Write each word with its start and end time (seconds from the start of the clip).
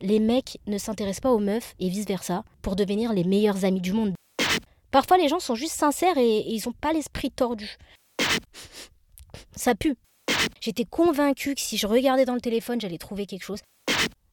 les 0.00 0.18
mecs 0.18 0.58
ne 0.66 0.78
s'intéressent 0.78 1.20
pas 1.20 1.32
aux 1.32 1.38
meufs 1.38 1.74
et 1.78 1.88
vice-versa 1.88 2.44
pour 2.62 2.76
devenir 2.76 3.12
les 3.12 3.24
meilleurs 3.24 3.64
amis 3.64 3.80
du 3.80 3.92
monde. 3.92 4.14
Parfois, 4.90 5.18
les 5.18 5.28
gens 5.28 5.40
sont 5.40 5.54
juste 5.54 5.74
sincères 5.74 6.18
et, 6.18 6.40
ils 6.40 6.62
n'ont 6.66 6.72
pas 6.72 6.92
l'esprit 6.92 7.30
tordu. 7.30 7.76
Ça 9.54 9.74
pue. 9.74 9.96
J'étais 10.60 10.84
convaincue 10.84 11.54
que 11.54 11.60
si 11.60 11.76
je 11.76 11.86
regardais 11.86 12.24
dans 12.24 12.34
le 12.34 12.40
téléphone, 12.40 12.80
j'allais 12.80 12.98
trouver 12.98 13.26
quelque 13.26 13.44
chose. 13.44 13.60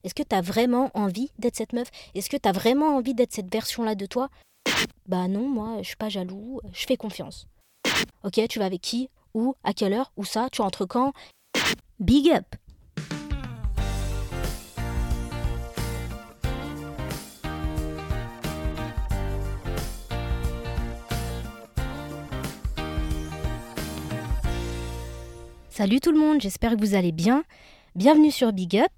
Est-ce 0.04 0.14
que 0.14 0.22
t'as 0.22 0.40
vraiment 0.40 0.90
envie 0.94 1.30
d'être 1.38 1.56
cette 1.56 1.72
meuf? 1.72 1.88
Est-ce 2.14 2.30
que 2.30 2.36
t'as 2.36 2.52
vraiment 2.52 2.96
envie 2.96 3.14
d'être 3.14 3.32
cette 3.32 3.52
version-là 3.52 3.94
de 3.94 4.06
toi? 4.06 4.28
Bah 5.06 5.28
non, 5.28 5.48
moi, 5.48 5.78
je 5.82 5.88
suis 5.88 5.96
pas 5.96 6.08
jaloux, 6.08 6.60
je 6.72 6.86
fais 6.86 6.96
confiance. 6.96 7.46
Ok, 8.24 8.40
tu 8.48 8.58
vas 8.58 8.66
avec 8.66 8.80
qui? 8.80 9.10
Où? 9.34 9.54
À 9.64 9.72
quelle 9.72 9.92
heure? 9.92 10.12
Où 10.16 10.24
ça? 10.24 10.48
Tu 10.50 10.60
entres 10.62 10.86
quand? 10.86 11.12
Big 12.00 12.30
up 12.30 12.46
Salut 25.78 26.00
tout 26.00 26.10
le 26.10 26.18
monde, 26.18 26.40
j'espère 26.40 26.74
que 26.74 26.80
vous 26.80 26.96
allez 26.96 27.12
bien. 27.12 27.44
Bienvenue 27.94 28.32
sur 28.32 28.52
Big 28.52 28.76
Up. 28.78 28.90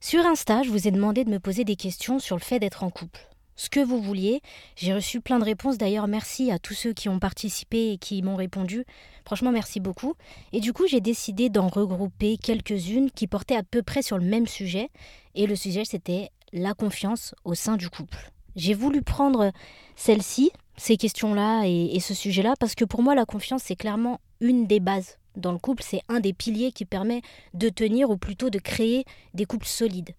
Sur 0.00 0.26
Insta, 0.26 0.64
je 0.64 0.70
vous 0.70 0.88
ai 0.88 0.90
demandé 0.90 1.22
de 1.22 1.30
me 1.30 1.38
poser 1.38 1.62
des 1.62 1.76
questions 1.76 2.18
sur 2.18 2.34
le 2.34 2.42
fait 2.42 2.58
d'être 2.58 2.82
en 2.82 2.90
couple. 2.90 3.20
Ce 3.54 3.70
que 3.70 3.78
vous 3.78 4.02
vouliez. 4.02 4.40
J'ai 4.74 4.92
reçu 4.92 5.20
plein 5.20 5.38
de 5.38 5.44
réponses. 5.44 5.78
D'ailleurs, 5.78 6.08
merci 6.08 6.50
à 6.50 6.58
tous 6.58 6.74
ceux 6.74 6.92
qui 6.92 7.08
ont 7.08 7.20
participé 7.20 7.92
et 7.92 7.96
qui 7.96 8.22
m'ont 8.22 8.34
répondu. 8.34 8.84
Franchement, 9.24 9.52
merci 9.52 9.78
beaucoup. 9.78 10.14
Et 10.52 10.58
du 10.58 10.72
coup, 10.72 10.88
j'ai 10.88 11.00
décidé 11.00 11.48
d'en 11.48 11.68
regrouper 11.68 12.38
quelques-unes 12.38 13.12
qui 13.12 13.28
portaient 13.28 13.54
à 13.54 13.62
peu 13.62 13.84
près 13.84 14.02
sur 14.02 14.18
le 14.18 14.24
même 14.24 14.48
sujet. 14.48 14.88
Et 15.36 15.46
le 15.46 15.54
sujet, 15.54 15.84
c'était 15.84 16.30
la 16.52 16.74
confiance 16.74 17.36
au 17.44 17.54
sein 17.54 17.76
du 17.76 17.88
couple. 17.88 18.32
J'ai 18.56 18.74
voulu 18.74 19.00
prendre 19.00 19.52
celle-ci, 19.94 20.50
ces 20.76 20.96
questions-là 20.96 21.66
et, 21.66 22.00
ce 22.00 22.14
sujet-là, 22.14 22.54
parce 22.58 22.74
que 22.74 22.84
pour 22.84 23.02
moi, 23.04 23.14
la 23.14 23.26
confiance, 23.26 23.62
c'est 23.64 23.76
clairement 23.76 24.20
une 24.40 24.66
des 24.66 24.80
bases 24.80 25.18
dans 25.36 25.52
le 25.52 25.58
couple, 25.58 25.82
c'est 25.82 26.02
un 26.08 26.20
des 26.20 26.32
piliers 26.32 26.72
qui 26.72 26.84
permet 26.84 27.22
de 27.54 27.68
tenir 27.68 28.10
ou 28.10 28.16
plutôt 28.16 28.50
de 28.50 28.58
créer 28.58 29.04
des 29.34 29.44
couples 29.44 29.66
solides. 29.66 30.14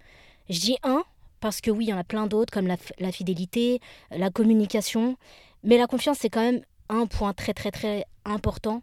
Je 0.49 0.59
dis 0.59 0.77
un 0.83 1.03
parce 1.39 1.61
que 1.61 1.69
oui, 1.69 1.85
il 1.85 1.89
y 1.89 1.93
en 1.93 1.97
a 1.97 2.03
plein 2.03 2.27
d'autres 2.27 2.51
comme 2.53 2.67
la, 2.67 3.11
fidélité, 3.11 3.79
la 4.11 4.29
communication, 4.29 5.17
mais 5.63 5.77
la 5.77 5.87
confiance, 5.87 6.17
c'est 6.19 6.29
quand 6.29 6.41
même 6.41 6.61
un 6.89 7.05
point 7.05 7.33
très 7.33 7.53
très 7.53 7.71
très 7.71 8.05
important, 8.25 8.81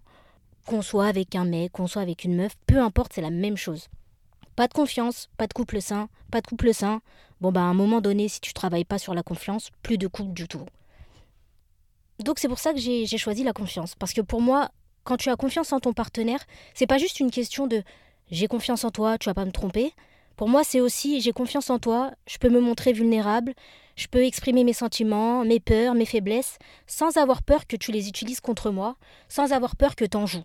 qu'on 0.67 0.83
soit 0.83 1.07
avec 1.07 1.35
un 1.35 1.45
mec, 1.45 1.73
qu'on 1.73 1.87
soit 1.87 2.03
avec 2.03 2.25
une 2.25 2.37
meuf, 2.37 2.53
peu 2.67 2.79
importe, 2.79 3.13
c'est 3.15 3.21
la 3.21 3.31
même 3.31 3.57
chose. 3.57 3.89
Pas 4.57 4.69
de 4.69 4.73
confiance, 4.73 5.29
pas 5.37 5.47
de 5.47 5.53
couple 5.53 5.81
sain, 5.81 6.09
pas 6.31 6.41
de 6.41 6.47
couple 6.47 6.73
sain. 6.73 7.01
Bon, 7.41 7.51
bah 7.51 7.61
à 7.61 7.65
un 7.65 7.75
moment 7.75 8.01
donné, 8.01 8.29
si 8.29 8.41
tu 8.41 8.53
travailles 8.53 8.85
pas 8.85 8.99
sur 8.99 9.15
la 9.15 9.23
confiance, 9.23 9.71
plus 9.83 9.99
de 9.99 10.07
couple 10.07 10.33
du 10.33 10.47
tout. 10.47 10.65
Donc 12.21 12.39
c'est 12.39 12.49
pour 12.49 12.61
ça 12.61 12.73
que 12.73 12.79
j'ai 12.79 13.07
choisi 13.19 13.43
la 13.43 13.53
confiance. 13.53 13.97
Parce 13.97 14.13
que 14.13 14.21
pour 14.21 14.41
moi, 14.41 14.71
quand 15.05 15.17
tu 15.17 15.31
as 15.31 15.37
confiance 15.37 15.73
en 15.73 15.81
ton 15.81 15.93
partenaire, 15.93 16.41
c'est 16.75 16.87
pas 16.87 16.99
juste 16.99 17.21
une 17.21 17.31
question 17.31 17.67
de 17.67 17.83
j'ai 18.31 18.49
confiance 18.49 18.85
en 18.85 18.91
toi, 18.91 19.19
tu 19.19 19.29
vas 19.29 19.35
pas 19.35 19.45
me 19.45 19.53
tromper. 19.53 19.93
Pour 20.37 20.49
moi, 20.49 20.65
c'est 20.65 20.81
aussi 20.81 21.21
j'ai 21.21 21.33
confiance 21.33 21.71
en 21.71 21.79
toi, 21.79 22.11
je 22.27 22.39
peux 22.39 22.49
me 22.49 22.61
montrer 22.61 22.93
vulnérable, 22.93 23.55
je 23.97 24.09
peux 24.09 24.25
exprimer 24.25 24.65
mes 24.65 24.73
sentiments, 24.73 25.45
mes 25.45 25.61
peurs, 25.61 25.95
mes 25.95 26.07
faiblesses, 26.07 26.59
sans 26.87 27.17
avoir 27.17 27.43
peur 27.43 27.67
que 27.67 27.77
tu 27.77 27.93
les 27.93 28.09
utilises 28.09 28.41
contre 28.41 28.71
moi, 28.71 28.97
sans 29.29 29.53
avoir 29.53 29.77
peur 29.77 29.95
que 29.95 30.05
t'en 30.05 30.27
joues. 30.27 30.43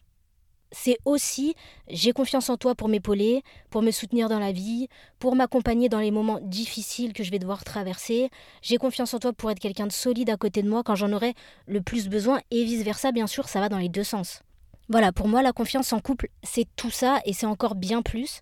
C'est 0.72 0.98
aussi 1.04 1.56
j'ai 1.88 2.12
confiance 2.12 2.50
en 2.52 2.58
toi 2.58 2.76
pour 2.76 2.90
m'épauler, 2.90 3.42
pour 3.72 3.82
me 3.82 3.90
soutenir 3.90 4.30
dans 4.30 4.38
la 4.38 4.52
vie, 4.52 4.88
pour 5.18 5.36
m'accompagner 5.36 5.90
dans 5.90 6.00
les 6.00 6.12
moments 6.12 6.40
difficiles 6.44 7.14
que 7.14 7.24
je 7.24 7.32
vais 7.32 7.40
devoir 7.40 7.64
traverser. 7.64 8.30
J'ai 8.62 8.78
confiance 8.78 9.16
en 9.16 9.20
toi 9.20 9.34
pour 9.34 9.50
être 9.50 9.60
quelqu'un 9.60 9.88
de 9.88 9.92
solide 9.92 10.30
à 10.30 10.38
côté 10.38 10.62
de 10.62 10.70
moi 10.70 10.84
quand 10.84 10.96
j'en 10.96 11.12
aurai 11.12 11.34
le 11.66 11.82
plus 11.82 12.08
besoin 12.08 12.40
et 12.52 12.64
vice-versa, 12.64 13.12
bien 13.12 13.26
sûr, 13.26 13.48
ça 13.48 13.60
va 13.60 13.70
dans 13.70 13.80
les 13.80 13.90
deux 13.90 14.04
sens. 14.04 14.44
Voilà, 14.90 15.12
pour 15.12 15.28
moi, 15.28 15.44
la 15.44 15.54
confiance 15.54 15.94
en 15.94 16.00
couple, 16.00 16.30
c'est 16.44 16.68
tout 16.76 16.90
ça 16.90 17.20
et 17.24 17.34
c'est 17.34 17.46
encore 17.46 17.76
bien 17.76 18.02
plus. 18.02 18.42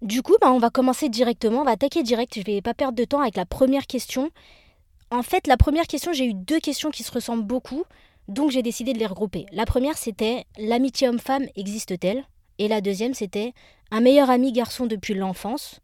Du 0.00 0.22
coup, 0.22 0.34
bah, 0.40 0.50
on 0.50 0.58
va 0.58 0.70
commencer 0.70 1.10
directement, 1.10 1.60
on 1.60 1.64
va 1.64 1.72
attaquer 1.72 2.02
direct, 2.02 2.38
je 2.38 2.42
vais 2.42 2.62
pas 2.62 2.72
perdre 2.72 2.96
de 2.96 3.04
temps 3.04 3.20
avec 3.20 3.36
la 3.36 3.44
première 3.44 3.86
question. 3.86 4.30
En 5.10 5.22
fait, 5.22 5.46
la 5.46 5.58
première 5.58 5.86
question, 5.86 6.12
j'ai 6.12 6.24
eu 6.24 6.34
deux 6.34 6.60
questions 6.60 6.90
qui 6.90 7.02
se 7.02 7.12
ressemblent 7.12 7.44
beaucoup, 7.44 7.84
donc 8.28 8.50
j'ai 8.50 8.62
décidé 8.62 8.94
de 8.94 8.98
les 8.98 9.06
regrouper. 9.06 9.44
La 9.52 9.66
première, 9.66 9.98
c'était 9.98 10.46
l'amitié 10.56 11.08
homme-femme 11.08 11.46
existe-t-elle? 11.54 12.24
Et 12.58 12.68
la 12.68 12.80
deuxième, 12.80 13.14
c'était 13.14 13.52
un 13.90 14.00
meilleur 14.00 14.30
ami 14.30 14.52
garçon 14.52 14.86
depuis 14.86 15.14
l'enfance? 15.14 15.80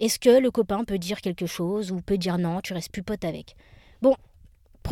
Est-ce 0.00 0.18
que 0.18 0.30
le 0.30 0.50
copain 0.50 0.84
peut 0.84 0.98
dire 0.98 1.20
quelque 1.20 1.46
chose 1.46 1.92
ou 1.92 2.00
peut 2.00 2.18
dire 2.18 2.38
non, 2.38 2.60
tu 2.60 2.72
restes 2.72 2.90
plus 2.90 3.02
pote 3.02 3.24
avec 3.24 3.56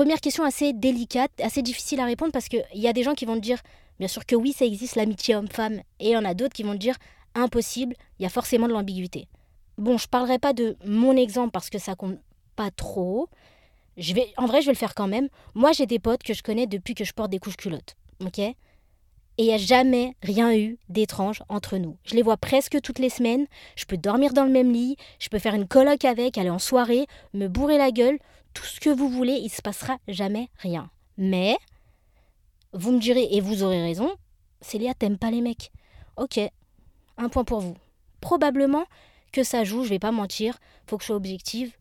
première 0.00 0.22
question 0.22 0.44
assez 0.44 0.72
délicate, 0.72 1.30
assez 1.42 1.60
difficile 1.60 2.00
à 2.00 2.06
répondre 2.06 2.32
parce 2.32 2.48
qu'il 2.48 2.64
y 2.72 2.88
a 2.88 2.94
des 2.94 3.02
gens 3.02 3.12
qui 3.12 3.26
vont 3.26 3.34
te 3.34 3.40
dire 3.40 3.58
Bien 3.98 4.08
sûr 4.08 4.24
que 4.24 4.34
oui, 4.34 4.54
ça 4.54 4.64
existe 4.64 4.96
l'amitié 4.96 5.36
homme-femme, 5.36 5.82
et 5.98 6.08
il 6.08 6.10
y 6.12 6.16
en 6.16 6.24
a 6.24 6.32
d'autres 6.32 6.54
qui 6.54 6.62
vont 6.62 6.74
dire 6.74 6.96
impossible, 7.34 7.94
il 8.18 8.22
y 8.22 8.26
a 8.26 8.30
forcément 8.30 8.66
de 8.66 8.72
l'ambiguïté. 8.72 9.28
Bon, 9.76 9.98
je 9.98 10.08
parlerai 10.08 10.38
pas 10.38 10.54
de 10.54 10.78
mon 10.86 11.14
exemple 11.18 11.50
parce 11.50 11.68
que 11.68 11.78
ça 11.78 11.96
compte 11.96 12.18
pas 12.56 12.70
trop. 12.70 13.28
Je 13.98 14.14
vais, 14.14 14.32
en 14.38 14.46
vrai, 14.46 14.62
je 14.62 14.66
vais 14.68 14.72
le 14.72 14.78
faire 14.78 14.94
quand 14.94 15.06
même. 15.06 15.28
Moi, 15.54 15.72
j'ai 15.72 15.84
des 15.84 15.98
potes 15.98 16.22
que 16.22 16.32
je 16.32 16.42
connais 16.42 16.66
depuis 16.66 16.94
que 16.94 17.04
je 17.04 17.12
porte 17.12 17.30
des 17.30 17.38
couches 17.38 17.58
culottes, 17.58 17.94
ok? 18.24 18.38
Et 18.38 18.54
il 19.36 19.44
n'y 19.44 19.52
a 19.52 19.58
jamais 19.58 20.14
rien 20.22 20.56
eu 20.56 20.78
d'étrange 20.88 21.42
entre 21.50 21.76
nous. 21.76 21.98
Je 22.04 22.14
les 22.14 22.22
vois 22.22 22.38
presque 22.38 22.80
toutes 22.80 23.00
les 23.00 23.10
semaines. 23.10 23.46
Je 23.76 23.84
peux 23.84 23.98
dormir 23.98 24.32
dans 24.32 24.44
le 24.44 24.50
même 24.50 24.72
lit. 24.72 24.96
Je 25.18 25.28
peux 25.28 25.38
faire 25.38 25.54
une 25.54 25.68
colloque 25.68 26.06
avec, 26.06 26.38
aller 26.38 26.48
en 26.48 26.58
soirée, 26.58 27.06
me 27.34 27.48
bourrer 27.48 27.76
la 27.76 27.90
gueule. 27.90 28.18
Tout 28.54 28.64
ce 28.64 28.80
que 28.80 28.90
vous 28.90 29.08
voulez, 29.08 29.34
il 29.34 29.50
se 29.50 29.62
passera 29.62 29.98
jamais 30.08 30.48
rien. 30.58 30.90
Mais 31.16 31.56
vous 32.72 32.92
me 32.92 33.00
direz, 33.00 33.28
et 33.30 33.40
vous 33.40 33.62
aurez 33.62 33.82
raison, 33.82 34.10
Célia, 34.60 34.94
t'aimes 34.94 35.18
pas 35.18 35.30
les 35.30 35.40
mecs. 35.40 35.70
Ok, 36.16 36.38
un 37.16 37.28
point 37.28 37.44
pour 37.44 37.60
vous. 37.60 37.76
Probablement 38.20 38.84
que 39.32 39.42
ça 39.42 39.64
joue, 39.64 39.84
je 39.84 39.90
vais 39.90 39.98
pas 39.98 40.12
mentir, 40.12 40.58
faut 40.86 40.96
que 40.96 41.02
je 41.02 41.06
sois 41.06 41.16
objective. 41.16 41.72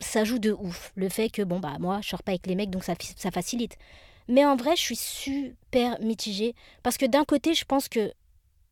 Ça 0.00 0.24
joue 0.24 0.38
de 0.38 0.52
ouf. 0.52 0.92
Le 0.96 1.08
fait 1.08 1.30
que, 1.30 1.42
bon, 1.42 1.60
bah, 1.60 1.76
moi, 1.78 2.00
je 2.02 2.08
sors 2.08 2.22
pas 2.22 2.32
avec 2.32 2.46
les 2.46 2.54
mecs, 2.54 2.70
donc 2.70 2.84
ça, 2.84 2.94
ça 3.16 3.30
facilite. 3.30 3.76
Mais 4.28 4.44
en 4.44 4.56
vrai, 4.56 4.76
je 4.76 4.82
suis 4.82 4.96
super 4.96 6.00
mitigée. 6.00 6.54
Parce 6.82 6.96
que 6.96 7.06
d'un 7.06 7.24
côté, 7.24 7.54
je 7.54 7.64
pense 7.64 7.88
que 7.88 8.12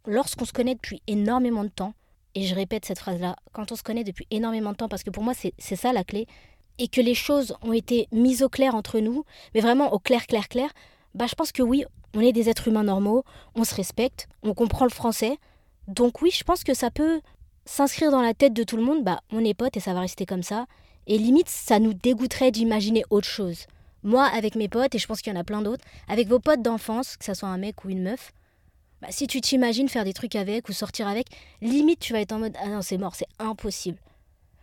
lorsqu'on 0.06 0.44
se 0.44 0.52
connaît 0.52 0.74
depuis 0.74 1.02
énormément 1.06 1.64
de 1.64 1.68
temps, 1.68 1.94
et 2.34 2.44
je 2.44 2.54
répète 2.54 2.86
cette 2.86 2.98
phrase-là, 2.98 3.36
quand 3.52 3.72
on 3.72 3.76
se 3.76 3.82
connaît 3.82 4.04
depuis 4.04 4.26
énormément 4.30 4.72
de 4.72 4.76
temps, 4.76 4.88
parce 4.88 5.02
que 5.02 5.10
pour 5.10 5.22
moi, 5.22 5.34
c'est 5.34 5.76
ça 5.76 5.92
la 5.92 6.04
clé, 6.04 6.26
et 6.78 6.88
que 6.88 7.00
les 7.00 7.14
choses 7.14 7.54
ont 7.62 7.72
été 7.72 8.08
mises 8.12 8.42
au 8.42 8.48
clair 8.48 8.74
entre 8.74 8.98
nous, 9.00 9.24
mais 9.54 9.60
vraiment 9.60 9.92
au 9.92 9.98
clair, 9.98 10.26
clair, 10.26 10.48
clair, 10.48 10.70
bah, 11.14 11.26
je 11.26 11.34
pense 11.34 11.52
que 11.52 11.62
oui, 11.62 11.84
on 12.14 12.20
est 12.20 12.32
des 12.32 12.48
êtres 12.48 12.68
humains 12.68 12.84
normaux, 12.84 13.24
on 13.54 13.64
se 13.64 13.74
respecte, 13.74 14.28
on 14.42 14.54
comprend 14.54 14.84
le 14.84 14.90
français. 14.90 15.38
Donc 15.88 16.22
oui, 16.22 16.30
je 16.30 16.44
pense 16.44 16.64
que 16.64 16.74
ça 16.74 16.90
peut 16.90 17.20
s'inscrire 17.64 18.10
dans 18.10 18.22
la 18.22 18.34
tête 18.34 18.52
de 18.52 18.64
tout 18.64 18.76
le 18.76 18.82
monde, 18.82 19.04
bah 19.04 19.20
on 19.30 19.44
est 19.44 19.54
potes 19.54 19.76
et 19.76 19.80
ça 19.80 19.94
va 19.94 20.00
rester 20.00 20.26
comme 20.26 20.42
ça. 20.42 20.66
Et 21.06 21.18
limite, 21.18 21.48
ça 21.48 21.78
nous 21.78 21.94
dégoûterait 21.94 22.50
d'imaginer 22.50 23.04
autre 23.10 23.28
chose. 23.28 23.66
Moi, 24.04 24.24
avec 24.24 24.56
mes 24.56 24.68
potes, 24.68 24.94
et 24.94 24.98
je 24.98 25.06
pense 25.06 25.20
qu'il 25.20 25.32
y 25.32 25.36
en 25.36 25.40
a 25.40 25.44
plein 25.44 25.62
d'autres, 25.62 25.84
avec 26.08 26.28
vos 26.28 26.38
potes 26.38 26.62
d'enfance, 26.62 27.16
que 27.16 27.24
ce 27.24 27.34
soit 27.34 27.48
un 27.48 27.58
mec 27.58 27.84
ou 27.84 27.90
une 27.90 28.02
meuf, 28.02 28.32
bah, 29.00 29.08
si 29.10 29.26
tu 29.26 29.40
t'imagines 29.40 29.88
faire 29.88 30.04
des 30.04 30.12
trucs 30.12 30.36
avec 30.36 30.68
ou 30.68 30.72
sortir 30.72 31.08
avec, 31.08 31.26
limite 31.60 32.00
tu 32.00 32.12
vas 32.12 32.20
être 32.20 32.32
en 32.32 32.38
mode 32.38 32.56
Ah 32.62 32.68
non, 32.68 32.82
c'est 32.82 32.98
mort, 32.98 33.14
c'est 33.14 33.28
impossible. 33.38 33.98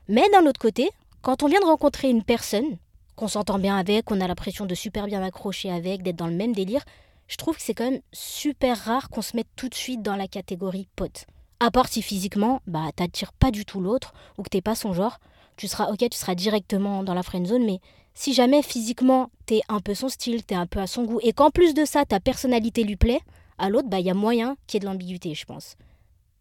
Mais 0.07 0.27
d'un 0.31 0.45
autre 0.45 0.59
côté, 0.59 0.89
quand 1.21 1.43
on 1.43 1.47
vient 1.47 1.59
de 1.59 1.65
rencontrer 1.65 2.09
une 2.09 2.23
personne, 2.23 2.77
qu'on 3.15 3.27
s'entend 3.27 3.59
bien 3.59 3.75
avec, 3.75 4.05
qu'on 4.05 4.21
a 4.21 4.27
l'impression 4.27 4.65
de 4.65 4.75
super 4.75 5.05
bien 5.05 5.21
accrocher 5.21 5.71
avec, 5.71 6.03
d'être 6.03 6.15
dans 6.15 6.27
le 6.27 6.35
même 6.35 6.53
délire, 6.53 6.83
je 7.27 7.35
trouve 7.35 7.55
que 7.57 7.61
c'est 7.61 7.73
quand 7.73 7.89
même 7.89 8.01
super 8.11 8.77
rare 8.77 9.09
qu'on 9.09 9.21
se 9.21 9.35
mette 9.35 9.49
tout 9.55 9.69
de 9.69 9.75
suite 9.75 10.01
dans 10.01 10.15
la 10.15 10.27
catégorie 10.27 10.87
pote. 10.95 11.25
À 11.59 11.71
part 11.71 11.89
si 11.89 12.01
physiquement, 12.01 12.61
bah 12.65 12.87
t'attires 12.95 13.33
pas 13.33 13.51
du 13.51 13.65
tout 13.65 13.81
l'autre 13.81 14.13
ou 14.37 14.43
que 14.43 14.49
t'es 14.49 14.61
pas 14.61 14.75
son 14.75 14.93
genre, 14.93 15.19
tu 15.57 15.67
seras 15.67 15.91
ok, 15.91 16.09
tu 16.09 16.17
seras 16.17 16.35
directement 16.35 17.03
dans 17.03 17.13
la 17.13 17.21
friend 17.21 17.45
zone, 17.45 17.65
mais 17.65 17.81
si 18.13 18.33
jamais 18.33 18.63
physiquement 18.63 19.29
t'es 19.45 19.61
un 19.67 19.81
peu 19.81 19.93
son 19.93 20.07
style, 20.07 20.43
t'es 20.43 20.55
un 20.55 20.65
peu 20.65 20.79
à 20.79 20.87
son 20.87 21.03
goût, 21.03 21.19
et 21.21 21.33
qu'en 21.33 21.51
plus 21.51 21.73
de 21.73 21.83
ça 21.83 22.05
ta 22.05 22.21
personnalité 22.21 22.83
lui 22.83 22.95
plaît, 22.95 23.19
à 23.57 23.69
l'autre, 23.69 23.89
bah 23.89 23.99
il 23.99 24.05
y 24.05 24.09
a 24.09 24.13
moyen 24.13 24.55
qu'il 24.65 24.77
y 24.77 24.77
ait 24.77 24.87
de 24.87 24.91
l'ambiguïté, 24.91 25.35
je 25.35 25.45
pense. 25.45 25.75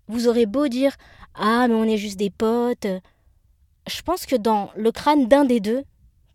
Vous 0.06 0.28
aurez 0.28 0.46
beau 0.46 0.68
dire 0.68 0.94
ah 1.34 1.66
mais 1.66 1.74
on 1.74 1.84
est 1.84 1.98
juste 1.98 2.18
des 2.18 2.30
potes, 2.30 2.86
je 3.88 4.02
pense 4.02 4.26
que 4.26 4.36
dans 4.36 4.70
le 4.76 4.92
crâne 4.92 5.28
d'un 5.28 5.44
des 5.44 5.60
deux, 5.60 5.84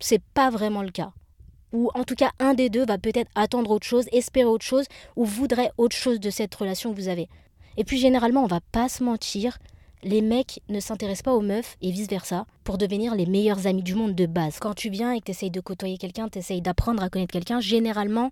c'est 0.00 0.22
pas 0.34 0.50
vraiment 0.50 0.82
le 0.82 0.90
cas. 0.90 1.12
Ou 1.72 1.90
en 1.94 2.04
tout 2.04 2.14
cas, 2.14 2.30
un 2.38 2.54
des 2.54 2.70
deux 2.70 2.84
va 2.84 2.98
peut-être 2.98 3.30
attendre 3.34 3.70
autre 3.70 3.86
chose, 3.86 4.06
espérer 4.12 4.46
autre 4.46 4.64
chose, 4.64 4.86
ou 5.16 5.24
voudrait 5.24 5.72
autre 5.76 5.96
chose 5.96 6.20
de 6.20 6.30
cette 6.30 6.54
relation 6.54 6.92
que 6.92 7.00
vous 7.00 7.08
avez. 7.08 7.28
Et 7.76 7.84
puis 7.84 7.98
généralement, 7.98 8.44
on 8.44 8.48
va 8.48 8.60
pas 8.72 8.88
se 8.88 9.02
mentir, 9.02 9.58
les 10.04 10.20
mecs 10.20 10.60
ne 10.68 10.80
s'intéressent 10.80 11.22
pas 11.22 11.32
aux 11.32 11.40
meufs 11.40 11.76
et 11.80 11.90
vice-versa 11.90 12.46
pour 12.62 12.78
devenir 12.78 13.14
les 13.14 13.26
meilleurs 13.26 13.66
amis 13.66 13.82
du 13.82 13.94
monde 13.94 14.14
de 14.14 14.26
base. 14.26 14.58
Quand 14.60 14.74
tu 14.74 14.90
viens 14.90 15.12
et 15.12 15.20
que 15.20 15.24
tu 15.24 15.30
essayes 15.30 15.50
de 15.50 15.60
côtoyer 15.60 15.98
quelqu'un, 15.98 16.28
tu 16.28 16.38
essayes 16.38 16.60
d'apprendre 16.60 17.02
à 17.02 17.08
connaître 17.08 17.32
quelqu'un, 17.32 17.60
généralement, 17.60 18.30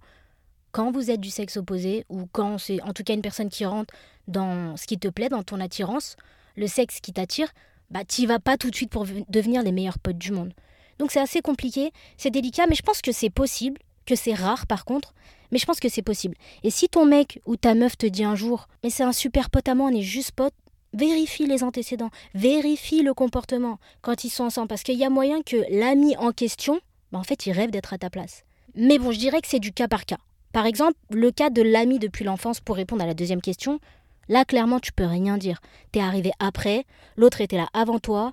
quand 0.70 0.92
vous 0.92 1.10
êtes 1.10 1.20
du 1.20 1.30
sexe 1.30 1.56
opposé, 1.56 2.04
ou 2.08 2.26
quand 2.30 2.58
c'est 2.58 2.80
en 2.82 2.92
tout 2.92 3.02
cas 3.02 3.14
une 3.14 3.22
personne 3.22 3.48
qui 3.48 3.64
rentre 3.64 3.92
dans 4.28 4.76
ce 4.76 4.86
qui 4.86 4.98
te 4.98 5.08
plaît, 5.08 5.28
dans 5.28 5.42
ton 5.42 5.60
attirance, 5.60 6.16
le 6.56 6.66
sexe 6.66 7.00
qui 7.00 7.12
t'attire, 7.12 7.48
bah 7.92 8.04
t'y 8.04 8.26
vas 8.26 8.40
pas 8.40 8.56
tout 8.56 8.70
de 8.70 8.74
suite 8.74 8.90
pour 8.90 9.06
devenir 9.28 9.62
les 9.62 9.70
meilleurs 9.70 9.98
potes 9.98 10.18
du 10.18 10.32
monde. 10.32 10.52
Donc 10.98 11.12
c'est 11.12 11.20
assez 11.20 11.40
compliqué, 11.40 11.92
c'est 12.16 12.30
délicat, 12.30 12.66
mais 12.68 12.74
je 12.74 12.82
pense 12.82 13.02
que 13.02 13.12
c'est 13.12 13.30
possible, 13.30 13.78
que 14.06 14.16
c'est 14.16 14.34
rare 14.34 14.66
par 14.66 14.84
contre, 14.84 15.14
mais 15.50 15.58
je 15.58 15.66
pense 15.66 15.78
que 15.78 15.88
c'est 15.88 16.02
possible. 16.02 16.36
Et 16.64 16.70
si 16.70 16.88
ton 16.88 17.04
mec 17.04 17.40
ou 17.46 17.56
ta 17.56 17.74
meuf 17.74 17.96
te 17.96 18.06
dit 18.06 18.24
un 18.24 18.34
jour, 18.34 18.66
mais 18.82 18.90
c'est 18.90 19.02
un 19.02 19.12
super 19.12 19.50
pote 19.50 19.68
à 19.68 19.74
moi, 19.74 19.90
on 19.92 19.94
est 19.94 20.02
juste 20.02 20.32
potes, 20.32 20.54
vérifie 20.94 21.46
les 21.46 21.62
antécédents, 21.62 22.10
vérifie 22.34 23.02
le 23.02 23.14
comportement 23.14 23.78
quand 24.00 24.24
ils 24.24 24.30
sont 24.30 24.44
ensemble, 24.44 24.68
parce 24.68 24.82
qu'il 24.82 24.98
y 24.98 25.04
a 25.04 25.10
moyen 25.10 25.42
que 25.42 25.64
l'ami 25.70 26.16
en 26.16 26.32
question, 26.32 26.80
bah 27.12 27.18
en 27.18 27.24
fait, 27.24 27.46
il 27.46 27.52
rêve 27.52 27.70
d'être 27.70 27.92
à 27.92 27.98
ta 27.98 28.10
place. 28.10 28.44
Mais 28.74 28.98
bon, 28.98 29.12
je 29.12 29.18
dirais 29.18 29.42
que 29.42 29.48
c'est 29.48 29.60
du 29.60 29.72
cas 29.72 29.88
par 29.88 30.06
cas. 30.06 30.18
Par 30.52 30.66
exemple, 30.66 30.98
le 31.10 31.30
cas 31.30 31.50
de 31.50 31.62
l'ami 31.62 31.98
depuis 31.98 32.24
l'enfance, 32.24 32.60
pour 32.60 32.76
répondre 32.76 33.02
à 33.02 33.06
la 33.06 33.14
deuxième 33.14 33.40
question, 33.40 33.80
là, 34.28 34.44
clairement, 34.44 34.80
tu 34.80 34.92
peux 34.92 35.04
rien 35.04 35.38
dire. 35.38 35.60
T'es 35.92 36.00
arrivé 36.00 36.32
après, 36.38 36.84
l'autre 37.16 37.40
était 37.40 37.56
là 37.56 37.68
avant 37.72 37.98
toi. 37.98 38.32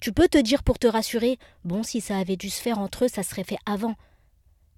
Tu 0.00 0.12
peux 0.12 0.28
te 0.28 0.38
dire 0.38 0.62
pour 0.62 0.78
te 0.78 0.86
rassurer, 0.86 1.38
bon, 1.64 1.82
si 1.82 2.00
ça 2.00 2.18
avait 2.18 2.36
dû 2.36 2.50
se 2.50 2.60
faire 2.60 2.78
entre 2.78 3.04
eux, 3.04 3.08
ça 3.08 3.22
serait 3.22 3.44
fait 3.44 3.58
avant. 3.66 3.94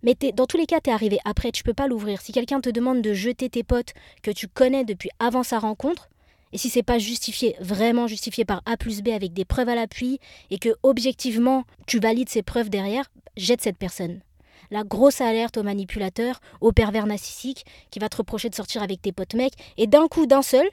Mais 0.02 0.14
dans 0.32 0.46
tous 0.46 0.56
les 0.56 0.67
cas, 0.67 0.81
t'es 0.81 0.93
arrivé 0.93 1.19
après, 1.25 1.50
tu 1.50 1.64
peux 1.64 1.75
pas 1.75 1.88
l'ouvrir. 1.88 2.20
Si 2.20 2.32
quelqu'un 2.32 2.61
te 2.61 2.70
demande 2.70 3.02
de 3.02 3.12
jeter 3.12 3.50
tes 3.50 3.64
potes 3.64 3.94
que 4.23 4.31
tu 4.31 4.46
connais 4.46 4.85
depuis 4.85 5.11
avant 5.19 5.43
sa 5.43 5.58
rencontre, 5.58 6.08
et 6.52 6.58
si 6.58 6.70
c'est 6.70 6.82
pas 6.82 6.99
justifié, 6.99 7.56
vraiment 7.61 8.06
justifié 8.06 8.44
par 8.44 8.62
A 8.64 8.76
plus 8.76 9.02
B 9.02 9.08
avec 9.08 9.32
des 9.32 9.44
preuves 9.44 9.69
à 9.69 9.75
l'appui, 9.75 10.20
et 10.50 10.58
que 10.58 10.70
objectivement 10.82 11.64
tu 11.87 11.99
valides 11.99 12.29
ces 12.29 12.43
preuves 12.43 12.70
derrière, 12.70 13.11
jette 13.37 13.61
cette 13.61 13.76
personne. 13.76 14.20
La 14.70 14.84
grosse 14.84 15.20
alerte 15.20 15.56
au 15.56 15.62
manipulateur, 15.62 16.40
au 16.60 16.72
pervers 16.72 17.06
narcissique, 17.06 17.64
qui 17.90 17.98
va 17.98 18.08
te 18.08 18.16
reprocher 18.16 18.50
de 18.50 18.54
sortir 18.54 18.82
avec 18.82 19.00
tes 19.00 19.12
potes 19.12 19.34
mecs, 19.34 19.54
et 19.76 19.86
d'un 19.86 20.08
coup, 20.08 20.26
d'un 20.26 20.42
seul, 20.42 20.68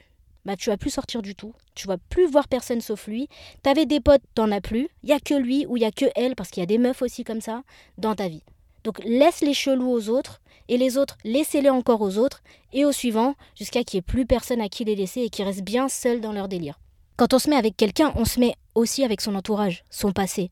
bah 0.46 0.56
tu 0.56 0.70
vas 0.70 0.78
plus 0.78 0.92
sortir 0.92 1.22
du 1.22 1.34
tout. 1.34 1.54
Tu 1.74 1.88
vas 1.88 1.98
plus 1.98 2.28
voir 2.28 2.48
personne 2.48 2.82
sauf 2.82 3.08
lui. 3.08 3.28
T'avais 3.64 3.86
des 3.86 4.00
potes, 4.00 4.22
t'en 4.36 4.52
as 4.52 4.62
plus. 4.62 4.90
Il 5.04 5.10
y 5.10 5.14
a 5.14 5.20
que 5.20 5.34
lui 5.34 5.66
ou 5.66 5.78
il 5.78 5.82
y 5.82 5.86
a 5.86 5.92
que 5.92 6.06
elle, 6.16 6.36
parce 6.36 6.50
qu'il 6.50 6.62
y 6.62 6.64
a 6.64 6.68
des 6.68 6.78
meufs 6.78 7.02
aussi 7.02 7.24
comme 7.24 7.42
ça, 7.42 7.64
dans 7.98 8.16
ta 8.16 8.28
vie. 8.28 8.44
Donc 8.84 9.04
laisse 9.04 9.42
les 9.42 9.56
chelous 9.56 9.90
aux 9.90 10.10
autres, 10.10 10.42
et 10.68 10.78
les 10.78 10.98
autres, 10.98 11.18
laissez-les 11.24 11.70
encore 11.70 12.02
aux 12.02 12.18
autres, 12.18 12.44
et 12.74 12.86
au 12.86 12.92
suivant, 12.92 13.36
jusqu'à 13.56 13.84
qu'il 13.84 13.98
n'y 13.98 14.00
ait 14.00 14.04
plus 14.04 14.26
personne 14.26 14.62
à 14.62 14.70
qui 14.70 14.84
les 14.84 14.96
laisser 14.96 15.22
et 15.22 15.30
qu'ils 15.30 15.46
restent 15.46 15.64
bien 15.64 15.90
seuls 15.90 16.22
dans 16.22 16.32
leur 16.32 16.48
délire. 16.48 16.80
Quand 17.18 17.34
on 17.34 17.40
se 17.40 17.50
met 17.50 17.56
avec 17.56 17.78
quelqu'un, 17.78 18.14
on 18.16 18.26
se 18.26 18.40
met 18.40 18.56
aussi 18.76 19.04
avec 19.04 19.22
son 19.22 19.36
entourage, 19.36 19.84
son 19.90 20.12
passé. 20.12 20.52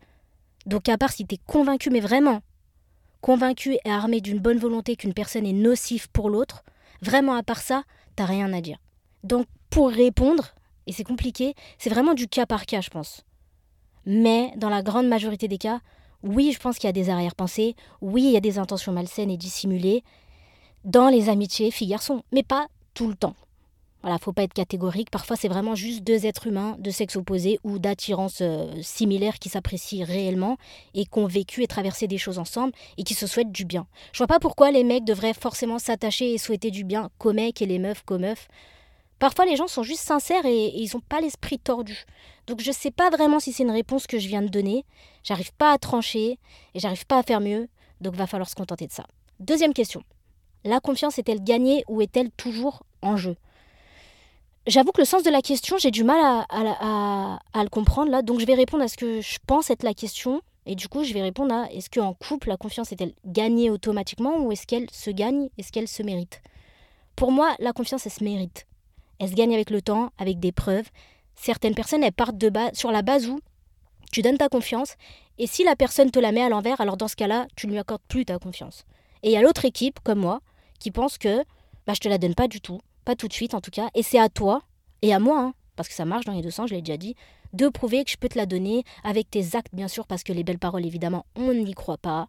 Donc 0.65 0.87
à 0.89 0.97
part 0.97 1.11
si 1.11 1.25
t'es 1.25 1.39
convaincu, 1.45 1.89
mais 1.89 1.99
vraiment, 1.99 2.41
convaincu 3.23 3.77
et 3.85 3.89
armé 3.89 4.19
d'une 4.19 4.39
bonne 4.39 4.59
volonté 4.59 4.97
qu'une 4.97 5.13
personne 5.13 5.47
est 5.47 5.53
nocive 5.53 6.09
pour 6.09 6.29
l'autre, 6.29 6.63
vraiment 7.01 7.35
à 7.35 7.41
part 7.41 7.61
ça, 7.61 7.83
t'as 8.17 8.25
rien 8.25 8.51
à 8.51 8.59
dire. 8.59 8.77
Donc 9.23 9.47
pour 9.69 9.89
répondre, 9.89 10.53
et 10.87 10.91
c'est 10.91 11.05
compliqué, 11.05 11.55
c'est 11.79 11.89
vraiment 11.89 12.13
du 12.13 12.27
cas 12.27 12.45
par 12.45 12.65
cas, 12.65 12.81
je 12.81 12.89
pense. 12.89 13.23
Mais 14.05 14.51
dans 14.57 14.69
la 14.69 14.83
grande 14.83 15.07
majorité 15.07 15.47
des 15.47 15.57
cas, 15.57 15.79
oui, 16.21 16.51
je 16.51 16.59
pense 16.59 16.77
qu'il 16.77 16.87
y 16.87 16.89
a 16.89 16.93
des 16.93 17.09
arrière-pensées. 17.09 17.75
Oui, 18.01 18.23
il 18.23 18.31
y 18.31 18.37
a 18.37 18.41
des 18.41 18.59
intentions 18.59 18.91
malsaines 18.91 19.31
et 19.31 19.37
dissimulées 19.37 20.03
dans 20.83 21.07
les 21.07 21.29
amitiés 21.29 21.71
filles-garçons, 21.71 22.23
mais 22.33 22.43
pas 22.43 22.67
tout 22.93 23.07
le 23.07 23.15
temps. 23.15 23.35
Voilà, 24.03 24.17
faut 24.17 24.33
pas 24.33 24.43
être 24.43 24.53
catégorique. 24.53 25.09
Parfois, 25.09 25.37
c'est 25.37 25.47
vraiment 25.47 25.75
juste 25.75 26.03
deux 26.03 26.25
êtres 26.25 26.47
humains 26.47 26.75
de 26.77 26.91
sexe 26.91 27.15
opposé 27.15 27.57
ou 27.63 27.79
d'attirance 27.79 28.39
euh, 28.41 28.69
similaire 28.81 29.39
qui 29.39 29.47
s'apprécient 29.47 30.05
réellement 30.05 30.57
et 30.93 31.05
qui 31.05 31.19
ont 31.19 31.25
vécu 31.25 31.63
et 31.63 31.67
traversé 31.67 32.07
des 32.07 32.17
choses 32.17 32.37
ensemble 32.37 32.73
et 32.97 33.03
qui 33.03 33.13
se 33.13 33.27
souhaitent 33.27 33.53
du 33.53 33.63
bien. 33.63 33.87
Je 34.11 34.17
vois 34.17 34.27
pas 34.27 34.39
pourquoi 34.39 34.71
les 34.71 34.83
mecs 34.83 35.05
devraient 35.05 35.33
forcément 35.33 35.79
s'attacher 35.79 36.33
et 36.33 36.37
souhaiter 36.37 36.69
du 36.69 36.83
bien 36.83 37.09
qu'aux 37.17 37.31
mecs 37.31 37.61
et 37.61 37.65
les 37.65 37.79
meufs 37.79 38.03
qu'aux 38.03 38.19
meufs. 38.19 38.49
Parfois, 39.19 39.45
les 39.45 39.55
gens 39.55 39.67
sont 39.67 39.83
juste 39.83 40.03
sincères 40.03 40.45
et, 40.45 40.65
ils 40.75 40.89
n'ont 40.93 40.99
pas 40.99 41.21
l'esprit 41.21 41.57
tordu. 41.57 42.03
Donc, 42.45 42.59
je 42.59 42.71
ne 42.71 42.73
sais 42.73 42.91
pas 42.91 43.09
vraiment 43.09 43.39
si 43.39 43.53
c'est 43.53 43.63
une 43.63 43.71
réponse 43.71 44.05
que 44.05 44.19
je 44.19 44.27
viens 44.27 44.41
de 44.41 44.49
donner. 44.49 44.83
J'arrive 45.23 45.53
pas 45.53 45.71
à 45.71 45.77
trancher 45.77 46.39
et 46.73 46.79
j'arrive 46.79 47.05
pas 47.05 47.19
à 47.19 47.23
faire 47.23 47.39
mieux. 47.39 47.69
Donc, 48.01 48.15
va 48.15 48.27
falloir 48.27 48.49
se 48.49 48.55
contenter 48.55 48.85
de 48.85 48.91
ça. 48.91 49.05
Deuxième 49.39 49.73
question. 49.73 50.03
La 50.65 50.81
confiance 50.81 51.19
est-elle 51.19 51.41
gagnée 51.41 51.85
ou 51.87 52.01
est-elle 52.01 52.31
toujours 52.31 52.83
en 53.01 53.15
jeu? 53.15 53.37
J'avoue 54.65 54.91
que 54.91 55.01
le 55.01 55.05
sens 55.05 55.23
de 55.23 55.29
la 55.29 55.41
question, 55.41 55.77
j'ai 55.77 55.91
du 55.91 56.03
mal 56.03 56.45
à, 56.49 57.39
le 57.55 57.69
comprendre. 57.69 58.21
Donc, 58.23 58.39
je 58.39 58.45
vais 58.45 58.53
répondre 58.53 58.83
à 58.83 58.87
ce 58.87 58.95
que 58.95 59.21
je 59.21 59.37
pense 59.45 59.69
être 59.69 59.83
la 59.83 59.93
question. 59.93 60.41
Et 60.65 60.75
du 60.75 60.87
coup, 60.87 61.03
je 61.03 61.13
vais 61.13 61.21
répondre 61.21 61.53
à 61.53 61.71
est-ce 61.73 61.89
qu'en 61.89 62.13
couple, 62.13 62.47
la 62.47 62.55
confiance 62.55 62.93
est-elle 62.93 63.13
gagnée 63.25 63.69
automatiquement 63.69 64.37
ou 64.37 64.53
est-ce 64.53 64.65
qu'elle 64.65 64.89
se 64.89 65.09
gagne, 65.09 65.49
est-ce 65.57 65.73
qu'elle 65.73 65.89
se 65.89 66.01
mérite? 66.01 66.41
Pour 67.17 67.31
moi, 67.31 67.53
la 67.59 67.73
confiance, 67.73 68.05
elle 68.05 68.13
se 68.13 68.23
mérite. 68.23 68.65
Elle 69.19 69.29
se 69.29 69.35
gagne 69.35 69.53
avec 69.53 69.69
le 69.69 69.81
temps, 69.81 70.11
avec 70.17 70.39
des 70.39 70.53
preuves. 70.53 70.89
Certaines 71.35 71.75
personnes, 71.75 72.03
elles 72.03 72.13
partent 72.13 72.41
sur 72.73 72.91
la 72.91 73.01
base 73.01 73.27
où 73.27 73.41
tu 74.13 74.21
donnes 74.21 74.37
ta 74.37 74.47
confiance, 74.47 74.95
et 75.39 75.47
si 75.47 75.63
la 75.63 75.75
personne 75.75 76.11
te 76.11 76.19
la 76.19 76.31
met 76.31 76.43
à 76.43 76.49
l'envers, 76.49 76.79
alors 76.79 76.97
dans 76.97 77.07
ce 77.07 77.15
cas-là, 77.15 77.47
tu 77.55 77.65
ne 77.65 77.71
lui 77.71 77.79
accordes 77.79 78.03
plus 78.07 78.25
ta 78.25 78.37
confiance. 78.37 78.85
Et 79.23 79.29
il 79.29 79.33
y 79.33 79.37
a 79.37 79.41
l'autre 79.41 79.65
équipe, 79.65 79.99
comme 80.03 80.19
moi, 80.19 80.39
qui 80.79 80.91
pense 80.91 81.17
que 81.17 81.43
bah, 81.87 81.93
je 81.95 81.99
te 81.99 82.07
la 82.07 82.19
donne 82.19 82.35
pas 82.35 82.47
du 82.47 82.61
tout, 82.61 82.79
pas 83.03 83.15
tout 83.15 83.27
de 83.27 83.33
suite 83.33 83.53
en 83.53 83.61
tout 83.61 83.71
cas, 83.71 83.89
et 83.95 84.03
c'est 84.03 84.19
à 84.19 84.29
toi, 84.29 84.61
et 85.01 85.13
à 85.13 85.19
moi, 85.19 85.39
hein, 85.39 85.53
parce 85.75 85.89
que 85.89 85.95
ça 85.95 86.05
marche 86.05 86.25
dans 86.25 86.33
les 86.33 86.41
deux 86.41 86.51
sens, 86.51 86.69
je 86.69 86.75
l'ai 86.75 86.81
déjà 86.81 86.97
dit, 86.97 87.15
de 87.53 87.67
prouver 87.69 88.03
que 88.03 88.11
je 88.11 88.17
peux 88.17 88.29
te 88.29 88.37
la 88.37 88.45
donner 88.45 88.83
avec 89.03 89.29
tes 89.29 89.55
actes, 89.55 89.73
bien 89.73 89.87
sûr, 89.87 90.07
parce 90.07 90.23
que 90.23 90.33
les 90.33 90.43
belles 90.43 90.59
paroles, 90.59 90.85
évidemment, 90.85 91.25
on 91.35 91.53
n'y 91.53 91.73
croit 91.73 91.97
pas. 91.97 92.27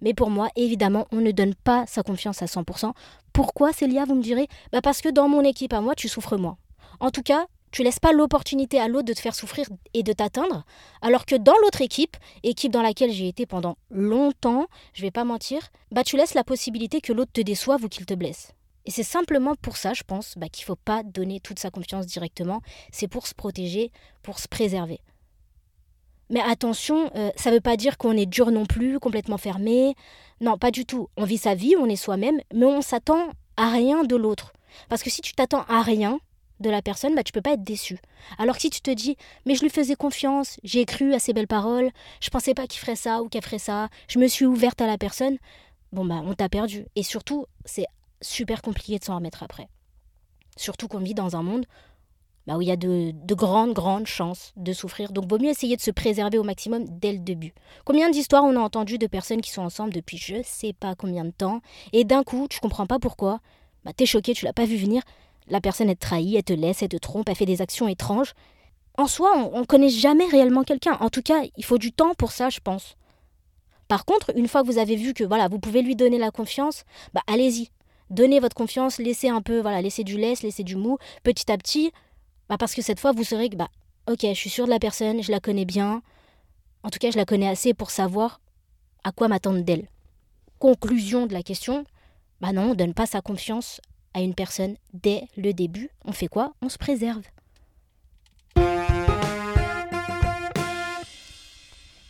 Mais 0.00 0.12
pour 0.12 0.28
moi, 0.28 0.48
évidemment, 0.56 1.06
on 1.12 1.20
ne 1.20 1.30
donne 1.30 1.54
pas 1.54 1.86
sa 1.86 2.02
confiance 2.02 2.42
à 2.42 2.46
100%. 2.46 2.92
Pourquoi, 3.32 3.72
Célia, 3.72 4.04
vous 4.04 4.14
me 4.14 4.22
direz? 4.22 4.48
Bah 4.72 4.82
Parce 4.82 5.00
que 5.00 5.08
dans 5.08 5.28
mon 5.28 5.42
équipe 5.42 5.72
à 5.72 5.80
moi, 5.80 5.94
tu 5.94 6.08
souffres 6.08 6.36
moins. 6.36 6.58
En 7.00 7.10
tout 7.10 7.22
cas, 7.22 7.46
tu 7.70 7.82
laisses 7.82 7.98
pas 7.98 8.12
l'opportunité 8.12 8.80
à 8.80 8.88
l'autre 8.88 9.06
de 9.06 9.12
te 9.12 9.20
faire 9.20 9.34
souffrir 9.34 9.66
et 9.92 10.02
de 10.02 10.12
t'atteindre, 10.12 10.64
alors 11.02 11.26
que 11.26 11.34
dans 11.34 11.56
l'autre 11.62 11.82
équipe, 11.82 12.16
équipe 12.42 12.72
dans 12.72 12.82
laquelle 12.82 13.12
j'ai 13.12 13.28
été 13.28 13.44
pendant 13.44 13.76
longtemps, 13.90 14.66
je 14.94 15.02
vais 15.02 15.10
pas 15.10 15.24
mentir, 15.24 15.60
bah 15.90 16.02
tu 16.02 16.16
laisses 16.16 16.34
la 16.34 16.44
possibilité 16.44 17.00
que 17.00 17.12
l'autre 17.12 17.32
te 17.32 17.40
déçoive 17.40 17.84
ou 17.84 17.88
qu'il 17.88 18.06
te 18.06 18.14
blesse. 18.14 18.55
Et 18.86 18.90
c'est 18.90 19.02
simplement 19.02 19.56
pour 19.56 19.76
ça, 19.76 19.92
je 19.92 20.04
pense, 20.04 20.34
bah, 20.36 20.48
qu'il 20.48 20.64
faut 20.64 20.76
pas 20.76 21.02
donner 21.02 21.40
toute 21.40 21.58
sa 21.58 21.70
confiance 21.70 22.06
directement. 22.06 22.62
C'est 22.92 23.08
pour 23.08 23.26
se 23.26 23.34
protéger, 23.34 23.90
pour 24.22 24.38
se 24.38 24.46
préserver. 24.46 25.00
Mais 26.30 26.40
attention, 26.40 27.10
euh, 27.14 27.30
ça 27.36 27.50
ne 27.50 27.56
veut 27.56 27.60
pas 27.60 27.76
dire 27.76 27.98
qu'on 27.98 28.16
est 28.16 28.26
dur 28.26 28.50
non 28.50 28.64
plus, 28.64 28.98
complètement 28.98 29.38
fermé. 29.38 29.94
Non, 30.40 30.56
pas 30.56 30.70
du 30.70 30.86
tout. 30.86 31.08
On 31.16 31.24
vit 31.24 31.38
sa 31.38 31.54
vie, 31.54 31.74
on 31.78 31.86
est 31.86 31.96
soi-même, 31.96 32.40
mais 32.54 32.66
on 32.66 32.80
s'attend 32.80 33.28
à 33.56 33.70
rien 33.70 34.04
de 34.04 34.16
l'autre. 34.16 34.52
Parce 34.88 35.02
que 35.02 35.10
si 35.10 35.20
tu 35.20 35.34
t'attends 35.34 35.64
à 35.68 35.82
rien 35.82 36.18
de 36.60 36.70
la 36.70 36.82
personne, 36.82 37.14
bah, 37.14 37.22
tu 37.22 37.32
peux 37.32 37.42
pas 37.42 37.52
être 37.52 37.64
déçu. 37.64 37.98
Alors 38.38 38.56
que 38.56 38.62
si 38.62 38.70
tu 38.70 38.80
te 38.80 38.90
dis, 38.90 39.16
mais 39.44 39.54
je 39.54 39.62
lui 39.62 39.70
faisais 39.70 39.94
confiance, 39.94 40.58
j'ai 40.64 40.84
cru 40.84 41.12
à 41.12 41.18
ses 41.18 41.32
belles 41.32 41.46
paroles, 41.46 41.90
je 42.20 42.30
pensais 42.30 42.54
pas 42.54 42.66
qu'il 42.66 42.80
ferait 42.80 42.96
ça 42.96 43.22
ou 43.22 43.28
qu'elle 43.28 43.42
ferait 43.42 43.58
ça, 43.58 43.88
je 44.08 44.18
me 44.18 44.26
suis 44.26 44.46
ouverte 44.46 44.80
à 44.80 44.86
la 44.86 44.96
personne, 44.96 45.36
bon 45.92 46.04
bah 46.04 46.22
on 46.24 46.34
t'a 46.34 46.48
perdu. 46.48 46.86
Et 46.96 47.02
surtout, 47.02 47.46
c'est 47.64 47.86
super 48.20 48.62
compliqué 48.62 48.98
de 48.98 49.04
s'en 49.04 49.16
remettre 49.16 49.42
après. 49.42 49.68
Surtout 50.56 50.88
qu'on 50.88 50.98
vit 50.98 51.14
dans 51.14 51.36
un 51.36 51.42
monde 51.42 51.66
bah, 52.46 52.56
où 52.56 52.62
il 52.62 52.68
y 52.68 52.72
a 52.72 52.76
de, 52.76 53.12
grandes, 53.34 53.72
grandes 53.72 54.06
chances 54.06 54.52
de 54.56 54.72
souffrir. 54.72 55.12
Donc, 55.12 55.28
vaut 55.28 55.38
mieux 55.38 55.50
essayer 55.50 55.76
de 55.76 55.80
se 55.80 55.90
préserver 55.90 56.38
au 56.38 56.44
maximum 56.44 56.84
dès 56.88 57.12
le 57.12 57.18
début. 57.18 57.54
Combien 57.84 58.08
d'histoires 58.08 58.44
on 58.44 58.56
a 58.56 58.60
entendu 58.60 58.98
de 58.98 59.06
personnes 59.06 59.40
qui 59.40 59.50
sont 59.50 59.62
ensemble 59.62 59.92
depuis 59.92 60.16
je 60.16 60.36
sais 60.44 60.72
pas 60.72 60.94
combien 60.94 61.24
de 61.24 61.30
temps, 61.30 61.60
et 61.92 62.04
d'un 62.04 62.22
coup, 62.22 62.46
tu 62.48 62.60
comprends 62.60 62.86
pas 62.86 62.98
pourquoi, 62.98 63.40
bah, 63.84 63.92
t'es 63.92 64.06
choqué, 64.06 64.32
tu 64.32 64.44
l'as 64.44 64.52
pas 64.52 64.64
vu 64.64 64.76
venir, 64.76 65.02
la 65.48 65.60
personne 65.60 65.90
est 65.90 66.00
trahie, 66.00 66.36
elle 66.36 66.44
te 66.44 66.52
laisse, 66.52 66.82
elle 66.82 66.88
te 66.88 66.96
trompe, 66.96 67.28
elle 67.28 67.36
fait 67.36 67.46
des 67.46 67.62
actions 67.62 67.88
étranges. 67.88 68.32
En 68.96 69.06
soi, 69.06 69.32
on, 69.52 69.60
ne 69.60 69.66
connaît 69.66 69.90
jamais 69.90 70.26
réellement 70.26 70.64
quelqu'un. 70.64 70.96
En 71.00 71.10
tout 71.10 71.22
cas, 71.22 71.42
il 71.56 71.64
faut 71.64 71.78
du 71.78 71.92
temps 71.92 72.14
pour 72.14 72.32
ça, 72.32 72.48
je 72.48 72.60
pense. 72.60 72.96
Par 73.88 74.04
contre, 74.04 74.32
une 74.36 74.48
fois 74.48 74.62
que 74.62 74.66
vous 74.66 74.78
avez 74.78 74.96
vu 74.96 75.14
que 75.14 75.22
voilà, 75.22 75.48
vous 75.48 75.58
pouvez 75.58 75.82
lui 75.82 75.94
donner 75.94 76.18
la 76.18 76.30
confiance, 76.30 76.84
bah 77.12 77.22
allez-y. 77.26 77.70
Donnez 78.10 78.40
votre 78.40 78.54
confiance, 78.54 78.98
laissez 78.98 79.28
un 79.28 79.42
peu, 79.42 79.60
voilà, 79.60 79.82
laissez 79.82 80.04
du 80.04 80.16
lest, 80.16 80.42
laissez 80.42 80.62
du 80.62 80.76
mou, 80.76 80.98
petit 81.24 81.50
à 81.50 81.58
petit, 81.58 81.92
bah 82.48 82.56
parce 82.56 82.74
que 82.74 82.82
cette 82.82 83.00
fois, 83.00 83.12
vous 83.12 83.24
saurez 83.24 83.48
que, 83.48 83.56
bah, 83.56 83.68
ok, 84.08 84.20
je 84.22 84.34
suis 84.34 84.50
sûre 84.50 84.66
de 84.66 84.70
la 84.70 84.78
personne, 84.78 85.22
je 85.22 85.32
la 85.32 85.40
connais 85.40 85.64
bien. 85.64 86.02
En 86.82 86.90
tout 86.90 86.98
cas, 87.00 87.10
je 87.10 87.16
la 87.16 87.24
connais 87.24 87.48
assez 87.48 87.74
pour 87.74 87.90
savoir 87.90 88.40
à 89.02 89.10
quoi 89.10 89.28
m'attendre 89.28 89.62
d'elle. 89.62 89.88
Conclusion 90.58 91.26
de 91.26 91.32
la 91.32 91.42
question, 91.42 91.84
bah 92.40 92.52
non, 92.52 92.62
on 92.62 92.70
ne 92.70 92.74
donne 92.74 92.94
pas 92.94 93.06
sa 93.06 93.20
confiance 93.20 93.80
à 94.14 94.20
une 94.20 94.34
personne 94.34 94.76
dès 94.94 95.26
le 95.36 95.52
début. 95.52 95.90
On 96.04 96.12
fait 96.12 96.28
quoi? 96.28 96.54
On 96.62 96.68
se 96.68 96.78
préserve. 96.78 97.22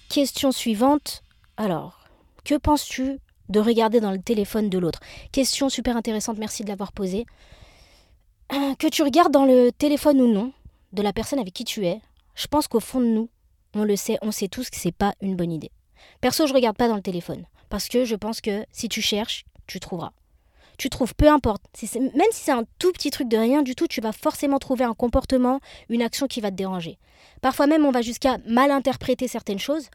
Question 0.08 0.52
suivante. 0.52 1.22
Alors, 1.56 2.04
que 2.44 2.54
penses-tu 2.54 3.18
de 3.48 3.60
regarder 3.60 4.00
dans 4.00 4.10
le 4.10 4.20
téléphone 4.20 4.68
de 4.68 4.78
l'autre 4.78 5.00
Question 5.32 5.68
super 5.68 5.96
intéressante, 5.96 6.38
merci 6.38 6.62
de 6.62 6.68
l'avoir 6.68 6.92
posée. 6.92 7.26
Que 8.78 8.88
tu 8.88 9.02
regardes 9.02 9.32
dans 9.32 9.44
le 9.44 9.70
téléphone 9.72 10.20
ou 10.20 10.32
non 10.32 10.52
de 10.92 11.02
la 11.02 11.12
personne 11.12 11.38
avec 11.38 11.52
qui 11.52 11.64
tu 11.64 11.86
es, 11.86 12.00
je 12.34 12.46
pense 12.46 12.68
qu'au 12.68 12.80
fond 12.80 13.00
de 13.00 13.06
nous, 13.06 13.28
on 13.74 13.84
le 13.84 13.96
sait, 13.96 14.18
on 14.22 14.30
sait 14.30 14.48
tous 14.48 14.70
que 14.70 14.76
c'est 14.76 14.92
pas 14.92 15.14
une 15.20 15.36
bonne 15.36 15.52
idée. 15.52 15.70
Perso, 16.20 16.46
je 16.46 16.54
regarde 16.54 16.76
pas 16.76 16.88
dans 16.88 16.96
le 16.96 17.02
téléphone 17.02 17.44
parce 17.68 17.88
que 17.88 18.04
je 18.04 18.14
pense 18.14 18.40
que 18.40 18.64
si 18.70 18.88
tu 18.88 19.02
cherches, 19.02 19.44
tu 19.66 19.80
trouveras. 19.80 20.12
tu 20.78 20.90
trouves, 20.90 21.14
peu 21.14 21.28
importe. 21.28 21.62
même 21.94 22.30
si 22.32 22.44
c'est 22.44 22.52
un 22.52 22.64
tout 22.78 22.92
petit 22.92 23.10
truc 23.10 23.28
de 23.28 23.36
rien 23.36 23.62
du 23.62 23.74
tout, 23.74 23.86
tu 23.86 24.00
vas 24.00 24.12
forcément 24.12 24.58
trouver 24.58 24.84
un 24.84 24.94
comportement, 24.94 25.60
une 25.88 26.02
action 26.02 26.26
qui 26.26 26.40
va 26.40 26.50
te 26.50 26.56
déranger. 26.56 26.98
Parfois 27.40 27.66
même, 27.66 27.84
on 27.84 27.90
va 27.90 28.02
jusqu'à 28.02 28.38
mal 28.46 28.70
interpréter 28.70 29.26
certaines 29.26 29.58
choses 29.58 29.88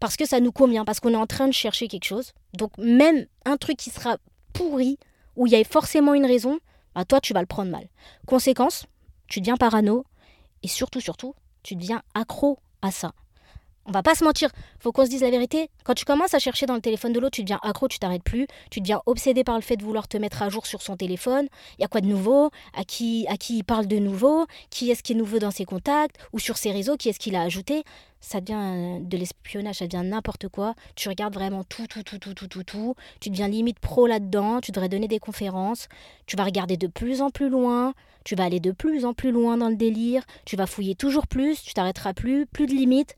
parce 0.00 0.16
que 0.16 0.26
ça 0.26 0.40
nous 0.40 0.52
convient, 0.52 0.84
parce 0.84 1.00
qu'on 1.00 1.12
est 1.12 1.16
en 1.16 1.26
train 1.26 1.48
de 1.48 1.52
chercher 1.52 1.88
quelque 1.88 2.04
chose. 2.04 2.32
Donc 2.54 2.76
même 2.78 3.26
un 3.44 3.56
truc 3.56 3.76
qui 3.76 3.90
sera 3.90 4.18
pourri, 4.52 4.98
où 5.36 5.46
il 5.46 5.52
y 5.52 5.56
a 5.56 5.64
forcément 5.64 6.14
une 6.14 6.26
raison, 6.26 6.58
bah 6.94 7.04
toi, 7.04 7.20
tu 7.20 7.32
vas 7.32 7.40
le 7.40 7.46
prendre 7.46 7.70
mal. 7.70 7.88
Conséquence, 8.26 8.86
tu 9.28 9.40
deviens 9.40 9.56
parano, 9.56 10.04
et 10.62 10.68
surtout, 10.68 11.00
surtout, 11.00 11.34
tu 11.62 11.76
deviens 11.76 12.02
accro 12.14 12.58
à 12.82 12.90
ça. 12.90 13.12
On 13.88 13.92
va 13.92 14.02
pas 14.02 14.16
se 14.16 14.24
mentir, 14.24 14.50
faut 14.80 14.90
qu'on 14.90 15.04
se 15.04 15.10
dise 15.10 15.22
la 15.22 15.30
vérité. 15.30 15.70
Quand 15.84 15.94
tu 15.94 16.04
commences 16.04 16.34
à 16.34 16.40
chercher 16.40 16.66
dans 16.66 16.74
le 16.74 16.80
téléphone 16.80 17.12
de 17.12 17.20
l'autre, 17.20 17.36
tu 17.36 17.44
deviens 17.44 17.60
accro, 17.62 17.86
tu 17.86 18.00
t'arrêtes 18.00 18.24
plus, 18.24 18.48
tu 18.68 18.80
deviens 18.80 19.00
obsédé 19.06 19.44
par 19.44 19.54
le 19.54 19.60
fait 19.60 19.76
de 19.76 19.84
vouloir 19.84 20.08
te 20.08 20.16
mettre 20.16 20.42
à 20.42 20.48
jour 20.48 20.66
sur 20.66 20.82
son 20.82 20.96
téléphone. 20.96 21.46
Il 21.78 21.82
y 21.82 21.84
a 21.84 21.88
quoi 21.88 22.00
de 22.00 22.06
nouveau? 22.06 22.50
À 22.76 22.82
qui 22.82 23.26
à 23.28 23.36
qui 23.36 23.58
il 23.58 23.62
parle 23.62 23.86
de 23.86 23.98
nouveau? 23.98 24.46
Qui 24.70 24.90
est-ce 24.90 25.04
qui 25.04 25.12
est 25.12 25.16
nouveau 25.16 25.38
dans 25.38 25.52
ses 25.52 25.64
contacts? 25.64 26.16
Ou 26.32 26.40
sur 26.40 26.56
ses 26.56 26.72
réseaux 26.72 26.96
Qui 26.96 27.10
est-ce 27.10 27.20
qu'il 27.20 27.36
a 27.36 27.42
ajouté? 27.42 27.84
Ça 28.20 28.40
devient 28.40 28.58
euh, 28.58 28.98
de 29.00 29.16
l'espionnage, 29.16 29.76
ça 29.76 29.86
devient 29.86 30.04
n'importe 30.04 30.48
quoi. 30.48 30.74
Tu 30.96 31.08
regardes 31.08 31.34
vraiment 31.34 31.62
tout, 31.62 31.86
tout, 31.86 32.02
tout, 32.02 32.18
tout, 32.18 32.34
tout, 32.34 32.48
tout, 32.48 32.64
tout. 32.64 32.96
Tu 33.20 33.30
deviens 33.30 33.46
limite 33.46 33.78
pro 33.78 34.08
là-dedans. 34.08 34.60
Tu 34.60 34.72
devrais 34.72 34.88
donner 34.88 35.06
des 35.06 35.20
conférences. 35.20 35.86
Tu 36.26 36.34
vas 36.34 36.42
regarder 36.42 36.76
de 36.76 36.88
plus 36.88 37.22
en 37.22 37.30
plus 37.30 37.48
loin. 37.48 37.94
Tu 38.24 38.34
vas 38.34 38.42
aller 38.42 38.58
de 38.58 38.72
plus 38.72 39.04
en 39.04 39.14
plus 39.14 39.30
loin 39.30 39.56
dans 39.56 39.68
le 39.68 39.76
délire. 39.76 40.24
Tu 40.44 40.56
vas 40.56 40.66
fouiller 40.66 40.96
toujours 40.96 41.28
plus. 41.28 41.62
Tu 41.62 41.72
t'arrêteras 41.72 42.14
plus. 42.14 42.46
Plus 42.46 42.66
de 42.66 42.72
limites. 42.72 43.14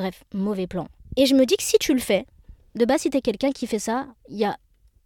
Bref, 0.00 0.24
mauvais 0.32 0.66
plan. 0.66 0.88
Et 1.18 1.26
je 1.26 1.34
me 1.34 1.44
dis 1.44 1.58
que 1.58 1.62
si 1.62 1.76
tu 1.78 1.92
le 1.92 2.00
fais, 2.00 2.24
de 2.74 2.86
base, 2.86 3.02
si 3.02 3.10
t'es 3.10 3.20
quelqu'un 3.20 3.52
qui 3.52 3.66
fait 3.66 3.78
ça, 3.78 4.06
il 4.30 4.38
y 4.38 4.46
a 4.46 4.56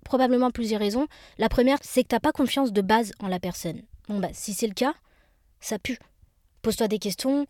probablement 0.05 0.53
plusieurs 0.53 0.79
raisons. 0.79 1.09
La 1.37 1.49
première, 1.49 1.79
c'est 1.83 2.05
que 2.05 2.09
t'as 2.09 2.21
pas 2.21 2.31
confiance 2.31 2.73
de 2.73 2.81
base 2.81 3.11
en 3.19 3.27
la 3.27 3.41
personne. 3.41 3.83
Bon, 4.09 4.21
bah, 4.21 4.29
si 4.33 4.55
c'est 4.55 4.69
le 4.69 4.73
cas, 4.73 4.95
ça 5.59 5.81
pue. 5.81 5.99
Pose-toi 6.63 6.87
des 6.87 7.01
questions. 7.01 7.49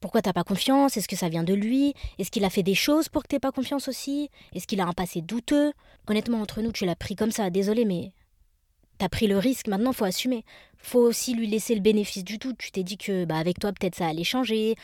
Pourquoi 0.00 0.20
t'as 0.20 0.34
pas 0.34 0.44
confiance? 0.44 0.98
Est-ce 0.98 1.08
que 1.08 1.16
ça 1.16 1.30
vient 1.30 1.44
de 1.44 1.54
lui? 1.54 1.94
Est-ce 2.18 2.30
qu'il 2.30 2.44
a 2.44 2.50
fait 2.50 2.62
des 2.62 2.74
choses 2.74 3.08
pour 3.08 3.22
que 3.22 3.28
t'aies 3.28 3.38
pas 3.40 3.52
confiance 3.52 3.88
aussi? 3.88 4.28
Est-ce 4.54 4.66
qu'il 4.66 4.82
a 4.82 4.84
un 4.84 4.92
passé 4.92 5.22
douteux? 5.22 5.72
Honnêtement, 6.06 6.42
entre 6.42 6.60
nous, 6.60 6.72
tu 6.72 6.84
l'as 6.84 6.94
pris 6.94 7.16
comme 7.16 7.30
ça. 7.30 7.48
Désolé, 7.48 7.86
mais 7.86 8.12
t'as 8.98 9.08
pris 9.08 9.28
le 9.28 9.38
risque. 9.38 9.68
Maintenant, 9.68 9.94
faut 9.94 10.04
assumer. 10.04 10.44
Faut 10.76 11.00
aussi 11.00 11.32
lui 11.32 11.46
laisser 11.46 11.74
le 11.74 11.80
bénéfice 11.80 12.22
du 12.22 12.38
tout. 12.38 12.52
Tu 12.52 12.70
t'es 12.70 12.82
dit 12.82 12.98
que, 12.98 13.24
bah, 13.24 13.36
avec 13.38 13.58
toi, 13.58 13.72
peut-être 13.72 13.94
ça 13.94 14.08
allait 14.08 14.24
changer. 14.24 14.74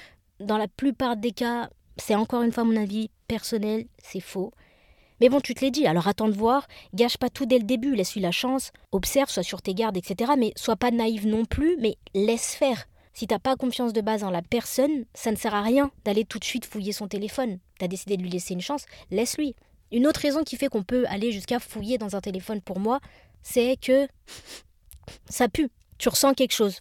Dans 0.41 0.57
la 0.57 0.69
plupart 0.69 1.17
des 1.17 1.33
cas, 1.33 1.69
c'est 1.99 2.15
encore 2.15 2.43
une 2.43 2.53
fois 2.53 2.65
mon 2.65 2.77
avis 2.77 3.11
personnel, 3.27 3.87
c'est 4.03 4.21
faux. 4.21 4.53
Mais 5.21 5.29
bon, 5.29 5.41
tu 5.41 5.55
te 5.55 5.65
l'es 5.65 5.71
dit, 5.71 5.87
alors 5.87 6.07
attends 6.07 6.29
de 6.29 6.35
voir, 6.35 6.67
gâche 6.95 7.17
pas 7.17 7.29
tout 7.29 7.45
dès 7.45 7.59
le 7.59 7.65
début, 7.65 7.95
laisse-lui 7.95 8.21
la 8.21 8.31
chance, 8.31 8.71
observe, 8.93 9.31
sois 9.31 9.43
sur 9.43 9.63
tes 9.63 9.75
gardes, 9.75 9.97
etc. 9.97 10.33
Mais 10.39 10.53
sois 10.57 10.77
pas 10.77 10.91
naïve 10.91 11.27
non 11.27 11.45
plus, 11.45 11.77
mais 11.79 11.97
laisse 12.15 12.55
faire. 12.55 12.87
Si 13.15 13.27
t'as 13.27 13.41
pas 13.41 13.57
confiance 13.57 13.93
de 13.93 14.01
base 14.01 14.23
en 14.23 14.31
la 14.31 14.43
personne, 14.43 15.05
ça 15.13 15.33
ne 15.33 15.37
sert 15.37 15.55
à 15.55 15.63
rien 15.63 15.91
d'aller 16.05 16.25
tout 16.25 16.39
de 16.39 16.45
suite 16.45 16.67
fouiller 16.67 16.93
son 16.93 17.09
téléphone. 17.09 17.59
T'as 17.81 17.89
décidé 17.89 18.17
de 18.17 18.23
lui 18.23 18.31
laisser 18.31 18.55
une 18.55 18.61
chance, 18.61 18.85
laisse-lui. 19.11 19.57
Une 19.91 20.07
autre 20.07 20.21
raison 20.21 20.45
qui 20.45 20.57
fait 20.57 20.69
qu'on 20.69 20.85
peut 20.85 21.05
aller 21.09 21.33
jusqu'à 21.33 21.59
fouiller 21.59 21.99
dans 21.99 22.15
un 22.15 22.21
téléphone 22.21 22.61
pour 22.61 22.79
moi, 22.79 23.01
c'est 23.43 23.77
que 23.77 24.07
ça 25.29 25.49
pue. 25.49 25.69
Tu 25.99 26.09
ressens 26.09 26.35
quelque 26.35 26.55
chose. 26.55 26.81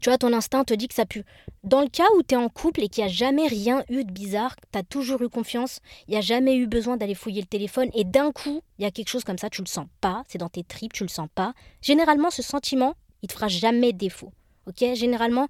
Tu 0.00 0.10
vois, 0.10 0.18
ton 0.18 0.32
instinct 0.32 0.64
te 0.64 0.74
dit 0.74 0.88
que 0.88 0.94
ça 0.94 1.06
pue. 1.06 1.24
Dans 1.64 1.80
le 1.80 1.88
cas 1.88 2.06
où 2.16 2.22
tu 2.22 2.34
es 2.34 2.36
en 2.36 2.48
couple 2.48 2.82
et 2.82 2.88
qu'il 2.88 3.04
n'y 3.04 3.10
a 3.10 3.12
jamais 3.12 3.46
rien 3.46 3.84
eu 3.88 4.04
de 4.04 4.12
bizarre, 4.12 4.54
tu 4.72 4.78
as 4.78 4.82
toujours 4.82 5.22
eu 5.22 5.28
confiance, 5.28 5.80
il 6.06 6.12
n'y 6.12 6.16
a 6.16 6.20
jamais 6.20 6.56
eu 6.56 6.66
besoin 6.66 6.96
d'aller 6.96 7.14
fouiller 7.14 7.40
le 7.40 7.46
téléphone, 7.46 7.90
et 7.94 8.04
d'un 8.04 8.32
coup, 8.32 8.62
il 8.78 8.82
y 8.82 8.86
a 8.86 8.90
quelque 8.90 9.08
chose 9.08 9.24
comme 9.24 9.38
ça, 9.38 9.50
tu 9.50 9.62
le 9.62 9.66
sens 9.66 9.86
pas, 10.00 10.22
c'est 10.28 10.38
dans 10.38 10.48
tes 10.48 10.62
tripes, 10.62 10.92
tu 10.92 11.02
le 11.02 11.08
sens 11.08 11.28
pas. 11.34 11.52
Généralement, 11.82 12.30
ce 12.30 12.42
sentiment, 12.42 12.94
il 13.22 13.28
te 13.28 13.32
fera 13.34 13.48
jamais 13.48 13.92
défaut. 13.92 14.32
Ok? 14.66 14.84
Généralement, 14.94 15.48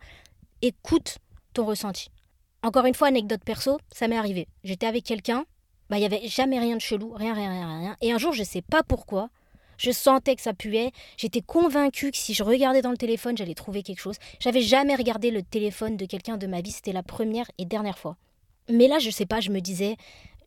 écoute 0.62 1.19
ton 1.52 1.67
ressenti. 1.67 2.09
Encore 2.62 2.87
une 2.87 2.95
fois, 2.95 3.09
anecdote 3.09 3.43
perso, 3.45 3.78
ça 3.93 4.09
m'est 4.09 4.17
arrivé. 4.17 4.49
J'étais 4.64 4.87
avec 4.87 5.05
quelqu'un, 5.05 5.45
bah 5.90 5.99
il 5.99 6.02
y 6.02 6.07
avait 6.07 6.26
jamais 6.26 6.59
rien 6.59 6.76
de 6.76 6.81
chelou, 6.81 7.12
rien, 7.12 7.35
rien, 7.35 7.50
rien, 7.50 7.78
rien. 7.78 7.97
Et 8.00 8.12
un 8.12 8.19
jour, 8.19 8.33
je 8.33 8.43
sais 8.43 8.62
pas 8.62 8.83
pourquoi, 8.83 9.31
je 9.78 9.90
sentais 9.92 10.37
que 10.37 10.42
ça 10.42 10.52
puait. 10.52 10.92
J'étais 11.16 11.40
convaincue 11.40 12.11
que 12.11 12.18
si 12.18 12.35
je 12.35 12.42
regardais 12.42 12.82
dans 12.82 12.90
le 12.90 12.97
téléphone, 12.97 13.37
j'allais 13.37 13.54
trouver 13.54 13.82
quelque 13.82 14.00
chose. 14.00 14.16
J'avais 14.40 14.61
jamais 14.61 14.94
regardé 14.94 15.30
le 15.30 15.42
téléphone 15.42 15.97
de 15.97 16.04
quelqu'un 16.04 16.37
de 16.37 16.47
ma 16.47 16.61
vie. 16.61 16.73
C'était 16.73 16.92
la 16.92 17.02
première 17.02 17.50
et 17.56 17.64
dernière 17.64 17.99
fois. 17.99 18.16
Mais 18.68 18.88
là, 18.88 18.99
je 18.99 19.11
sais 19.11 19.25
pas, 19.25 19.40
je 19.40 19.50
me 19.50 19.61
disais, 19.61 19.97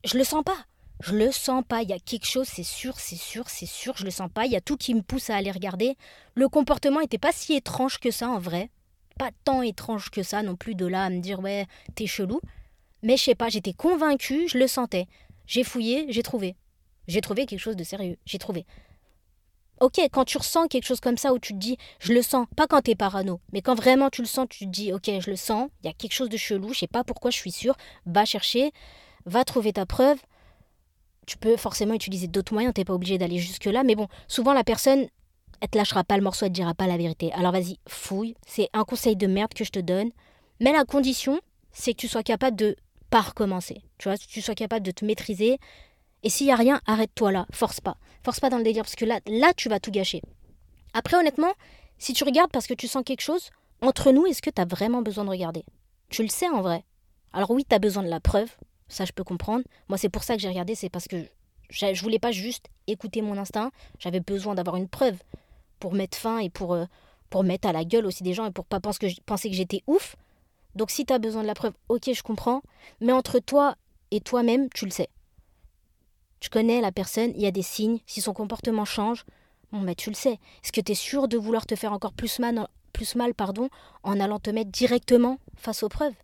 je 0.04 0.18
le 0.18 0.24
sens 0.24 0.44
pas. 0.44 0.66
Je 1.02 1.16
le 1.16 1.32
sens 1.32 1.64
pas. 1.68 1.82
Il 1.82 1.90
y 1.90 1.94
a 1.94 2.00
quelque 2.00 2.28
chose, 2.28 2.48
c'est 2.48 2.64
sûr, 2.64 3.00
c'est 3.00 3.16
sûr, 3.16 3.50
c'est 3.50 3.66
sûr. 3.66 3.98
Je 3.98 4.06
le 4.06 4.12
sens 4.12 4.30
pas. 4.32 4.46
Il 4.46 4.52
y 4.52 4.56
a 4.56 4.62
tout 4.62 4.78
qui 4.78 4.94
me 4.94 5.02
pousse 5.02 5.30
à 5.30 5.36
aller 5.36 5.52
regarder. 5.52 5.96
Le 6.36 6.48
comportement 6.48 7.00
était 7.00 7.18
pas 7.18 7.32
si 7.32 7.54
étrange 7.54 8.00
que 8.00 8.12
ça 8.12 8.30
en 8.30 8.38
vrai. 8.38 8.70
Pas 9.18 9.32
tant 9.44 9.62
étrange 9.62 10.10
que 10.10 10.24
ça 10.24 10.44
non 10.44 10.56
plus 10.56 10.76
de 10.76 10.86
là 10.86 11.06
à 11.06 11.10
me 11.10 11.20
dire 11.20 11.40
ouais, 11.40 11.66
t'es 11.96 12.06
chelou. 12.06 12.40
Mais 13.02 13.18
je 13.18 13.24
sais 13.24 13.36
pas, 13.36 13.50
j'étais 13.50 13.74
convaincue, 13.74 14.48
je 14.48 14.60
le 14.60 14.68
sentais. 14.68 15.08
J'ai 15.48 15.64
fouillé, 15.64 16.06
j'ai 16.10 16.22
trouvé. 16.22 16.56
J'ai 17.08 17.22
trouvé 17.22 17.46
quelque 17.46 17.60
chose 17.60 17.76
de 17.76 17.84
sérieux. 17.84 18.18
J'ai 18.26 18.38
trouvé. 18.38 18.66
Ok, 19.82 20.00
quand 20.12 20.26
tu 20.26 20.38
ressens 20.38 20.68
quelque 20.68 20.86
chose 20.86 21.00
comme 21.00 21.18
ça 21.18 21.34
où 21.34 21.40
tu 21.40 21.54
te 21.54 21.58
dis 21.58 21.76
je 22.00 22.14
le 22.14 22.22
sens, 22.22 22.46
pas 22.56 22.68
quand 22.68 22.82
t'es 22.82 22.94
parano, 22.94 23.42
mais 23.52 23.64
quand 23.64 23.74
vraiment 23.74 24.12
tu 24.12 24.22
le 24.22 24.28
sens, 24.28 24.46
tu 24.48 24.66
te 24.66 24.70
dis 24.70 24.94
ok, 24.94 25.10
je 25.20 25.32
le 25.32 25.36
sens, 25.36 25.70
il 25.82 25.88
y 25.88 25.90
a 25.90 25.94
quelque 25.94 26.14
chose 26.14 26.30
de 26.30 26.38
chelou, 26.38 26.72
je 26.72 26.80
sais 26.82 26.88
pas 26.88 27.04
pourquoi, 27.04 27.32
je 27.32 27.38
suis 27.38 27.52
sûre, 27.52 27.76
va 28.06 28.24
chercher, 28.24 28.74
va 29.26 29.44
trouver 29.44 29.74
ta 29.74 29.88
preuve. 29.88 30.20
Tu 31.26 31.36
peux 31.36 31.58
forcément 31.58 31.96
utiliser 31.96 32.28
d'autres 32.28 32.54
moyens, 32.54 32.76
t'es 32.76 32.86
pas 32.86 32.94
obligé 32.94 33.18
d'aller 33.18 33.40
jusque-là, 33.40 33.82
mais 33.84 33.96
bon, 33.96 34.08
souvent 34.28 34.54
la 34.54 34.64
personne, 34.64 35.08
elle 35.62 35.70
te 35.70 35.80
lâchera 35.80 36.04
pas 36.04 36.16
le 36.16 36.24
morceau, 36.24 36.46
elle 36.46 36.52
te 36.52 36.56
dira 36.56 36.76
pas 36.76 36.86
la 36.86 36.98
vérité. 36.98 37.34
Alors 37.34 37.52
vas-y, 37.52 37.80
fouille, 37.88 38.36
c'est 38.46 38.70
un 38.74 38.84
conseil 38.84 39.16
de 39.16 39.26
merde 39.26 39.56
que 39.56 39.64
je 39.64 39.72
te 39.72 39.80
donne, 39.80 40.12
mais 40.60 40.74
la 40.74 40.86
condition, 40.86 41.42
c'est 41.72 41.94
que 41.94 41.98
tu 41.98 42.08
sois 42.08 42.22
capable 42.22 42.56
de 42.56 42.76
pas 43.10 43.22
recommencer. 43.22 43.82
Tu 43.98 44.10
vois, 44.10 44.18
que 44.20 44.26
tu 44.28 44.44
sois 44.44 44.54
capable 44.54 44.86
de 44.86 44.92
te 44.92 45.06
maîtriser, 45.06 45.58
et 46.24 46.30
s'il 46.30 46.48
n'y 46.48 46.54
a 46.54 46.56
rien, 46.56 46.82
arrête-toi 46.86 47.32
là, 47.32 47.46
force 47.52 47.82
pas. 47.82 47.98
Force 48.24 48.40
pas 48.40 48.50
dans 48.50 48.58
le 48.58 48.64
délire, 48.64 48.84
parce 48.84 48.96
que 48.96 49.06
là, 49.06 49.20
là, 49.26 49.54
tu 49.56 49.70
vas 49.70 49.80
tout 49.80 49.92
gâcher. 49.92 50.22
Après, 50.94 51.18
honnêtement, 51.18 51.54
si 51.98 52.14
tu 52.14 52.24
regardes 52.24 52.52
parce 52.52 52.68
que 52.68 52.74
tu 52.74 52.88
sens 52.88 53.04
quelque 53.06 53.22
chose, 53.22 53.50
entre 53.82 54.12
nous, 54.12 54.26
est-ce 54.26 54.42
que 54.42 54.50
tu 54.50 54.62
as 54.62 54.66
vraiment 54.66 55.02
besoin 55.02 55.26
de 55.26 55.30
regarder? 55.30 55.64
Tu 56.10 56.22
le 56.22 56.30
sais 56.30 56.50
en 56.50 56.62
vrai. 56.62 56.84
Alors 57.34 57.52
oui, 57.52 57.66
tu 57.68 57.74
as 57.76 57.80
besoin 57.80 58.04
de 58.04 58.10
la 58.10 58.20
preuve, 58.20 58.50
ça 58.88 59.06
je 59.06 59.12
peux 59.12 59.24
comprendre. 59.24 59.64
Moi, 59.88 59.98
c'est 59.98 60.10
pour 60.10 60.24
ça 60.24 60.36
que 60.36 60.42
j'ai 60.42 60.50
regardé, 60.50 60.76
c'est 60.76 60.90
parce 60.90 61.08
que 61.08 61.26
je 61.70 62.02
voulais 62.02 62.20
pas 62.20 62.32
juste 62.32 62.68
écouter 62.88 63.22
mon 63.22 63.38
instinct, 63.38 63.72
j'avais 63.98 64.20
besoin 64.20 64.56
d'avoir 64.56 64.76
une 64.76 64.90
preuve 64.90 65.18
pour 65.80 65.94
mettre 65.94 66.18
fin 66.18 66.40
et 66.40 66.50
pour, 66.50 66.74
euh, 66.74 66.86
pour 67.30 67.44
mettre 67.44 67.68
à 67.68 67.72
la 67.72 67.86
gueule 67.86 68.06
aussi 68.06 68.24
des 68.24 68.34
gens 68.34 68.46
et 68.46 68.52
pour 68.52 68.66
pas 68.66 68.80
penser 68.80 69.00
que, 69.00 69.22
penser 69.22 69.50
que 69.50 69.56
j'étais 69.56 69.82
ouf. 69.88 70.16
Donc 70.76 70.92
si 70.92 71.06
tu 71.06 71.14
as 71.14 71.20
besoin 71.20 71.42
de 71.42 71.48
la 71.48 71.56
preuve, 71.56 71.74
ok, 71.90 72.14
je 72.14 72.24
comprends. 72.24 72.62
Mais 73.00 73.14
entre 73.14 73.40
toi 73.40 73.76
et 74.12 74.20
toi-même, 74.20 74.70
tu 74.70 74.86
le 74.86 74.92
sais. 74.92 75.10
Tu 76.42 76.50
connais 76.50 76.82
la 76.82 76.92
personne, 76.92 77.32
il 77.36 77.42
y 77.42 77.48
a 77.48 77.52
des 77.52 77.62
signes, 77.62 78.00
si 78.08 78.20
son 78.20 78.34
comportement 78.34 78.84
change, 78.84 79.26
bon 79.72 79.86
tu 79.94 80.10
le 80.10 80.16
sais. 80.16 80.40
Est-ce 80.64 80.72
que 80.72 80.82
tu 80.82 80.92
es 80.92 80.96
sûr 80.96 81.28
de 81.28 81.38
vouloir 81.38 81.68
te 81.68 81.76
faire 81.76 81.94
encore 81.94 82.14
plus 82.14 82.40
mal, 82.40 82.68
plus 82.94 83.16
mal 83.16 83.36
pardon, 83.36 83.70
en 84.04 84.20
allant 84.20 84.40
te 84.40 84.50
mettre 84.50 84.72
directement 84.72 85.38
face 85.56 85.84
aux 85.84 85.90
preuves? 85.90 86.16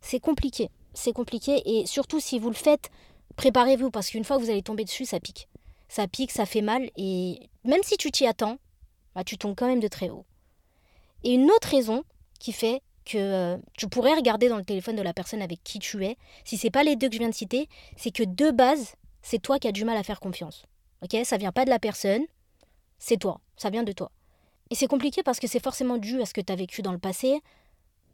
C'est 0.00 0.18
compliqué, 0.18 0.70
c'est 0.94 1.12
compliqué 1.12 1.62
et 1.66 1.86
surtout 1.86 2.20
si 2.20 2.38
vous 2.38 2.48
le 2.48 2.54
faites, 2.54 2.90
préparez-vous 3.36 3.90
parce 3.90 4.08
qu'une 4.08 4.24
fois 4.24 4.38
que 4.38 4.42
vous 4.42 4.50
allez 4.50 4.62
tomber 4.62 4.84
dessus, 4.84 5.04
ça 5.04 5.20
pique. 5.20 5.46
Ça 5.88 6.08
pique, 6.08 6.32
ça 6.32 6.46
fait 6.46 6.62
mal 6.62 6.90
et 6.96 7.38
même 7.64 7.82
si 7.82 7.98
tu 7.98 8.10
t'y 8.10 8.26
attends, 8.26 8.56
bah, 9.14 9.24
tu 9.24 9.36
tombes 9.36 9.54
quand 9.54 9.68
même 9.68 9.80
de 9.80 9.88
très 9.88 10.08
haut. 10.08 10.24
Et 11.22 11.34
une 11.34 11.50
autre 11.50 11.68
raison 11.68 12.02
qui 12.40 12.52
fait 12.52 12.80
que 13.04 13.18
euh, 13.18 13.56
tu 13.76 13.88
pourrais 13.88 14.14
regarder 14.14 14.48
dans 14.48 14.56
le 14.56 14.64
téléphone 14.64 14.96
de 14.96 15.02
la 15.02 15.12
personne 15.12 15.42
avec 15.42 15.62
qui 15.62 15.78
tu 15.80 16.02
es, 16.04 16.16
si 16.44 16.56
c'est 16.56 16.70
pas 16.70 16.82
les 16.82 16.96
deux 16.96 17.08
que 17.08 17.14
je 17.14 17.18
viens 17.18 17.28
de 17.28 17.34
citer, 17.34 17.68
c'est 17.96 18.10
que 18.10 18.22
de 18.22 18.50
base, 18.50 18.94
c'est 19.26 19.40
toi 19.40 19.58
qui 19.58 19.66
as 19.66 19.72
du 19.72 19.84
mal 19.84 19.96
à 19.96 20.04
faire 20.04 20.20
confiance. 20.20 20.64
Ok? 21.02 21.16
Ça 21.24 21.36
vient 21.36 21.50
pas 21.50 21.64
de 21.64 21.70
la 21.70 21.80
personne, 21.80 22.22
c'est 23.00 23.16
toi, 23.16 23.40
ça 23.56 23.70
vient 23.70 23.82
de 23.82 23.90
toi. 23.90 24.12
Et 24.70 24.76
c'est 24.76 24.86
compliqué 24.86 25.24
parce 25.24 25.40
que 25.40 25.48
c'est 25.48 25.62
forcément 25.62 25.98
dû 25.98 26.22
à 26.22 26.26
ce 26.26 26.32
que 26.32 26.40
tu 26.40 26.52
as 26.52 26.56
vécu 26.56 26.80
dans 26.80 26.92
le 26.92 26.98
passé. 26.98 27.40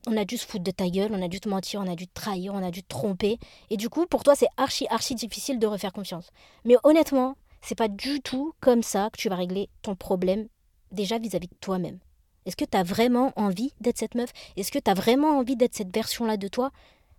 On 0.07 0.17
a 0.17 0.25
dû 0.25 0.39
se 0.39 0.47
foutre 0.47 0.65
de 0.65 0.71
ta 0.71 0.89
gueule, 0.89 1.11
on 1.13 1.23
a 1.23 1.29
dû 1.29 1.39
te 1.39 1.51
mentir, 1.51 1.81
on 1.81 1.91
a 1.91 1.97
dû 1.97 2.09
trahir, 2.09 2.55
on 2.55 2.63
a 2.63 2.71
dû 2.71 2.83
te 2.83 2.89
tromper. 2.89 3.39
Et 3.69 3.77
du 3.77 3.91
coup, 3.91 4.07
pour 4.07 4.25
toi, 4.25 4.35
c'est 4.35 4.49
archi, 4.57 4.87
archi 4.89 5.15
difficile 5.15 5.59
de 5.59 5.67
refaire 5.67 5.93
confiance. 5.93 6.31
Mais 6.65 6.77
honnêtement, 6.83 7.37
c'est 7.61 7.75
pas 7.75 7.89
du 7.89 8.23
tout 8.23 8.55
comme 8.61 8.83
ça 8.83 9.11
que 9.13 9.19
tu 9.19 9.29
vas 9.29 9.37
régler 9.37 9.69
ton 9.83 9.95
problème 9.95 10.49
déjà 10.93 11.19
vis-à-vis 11.19 11.49
de 11.49 11.57
toi-même. 11.61 11.99
Est-ce 12.47 12.57
que 12.57 12.65
tu 12.65 12.77
as 12.77 12.83
vraiment 12.83 13.33
envie 13.37 13.73
d'être 13.81 13.99
cette 13.99 14.15
meuf? 14.15 14.31
Est-ce 14.57 14.73
que 14.73 14.79
tu 14.79 14.91
as 14.91 14.95
vraiment 14.95 15.39
envie 15.39 15.57
d'être 15.57 15.75
cette 15.75 15.95
version-là 15.95 16.39
de 16.39 16.49
toi? 16.49 16.73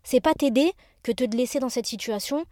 C'est 0.04 0.22
pas 0.22 0.34
t'aider 0.34 0.72
que 1.02 1.12
te 1.12 1.24
laisser 1.24 1.60
dans 1.60 1.70
cette 1.70 1.86
situation 1.86 2.46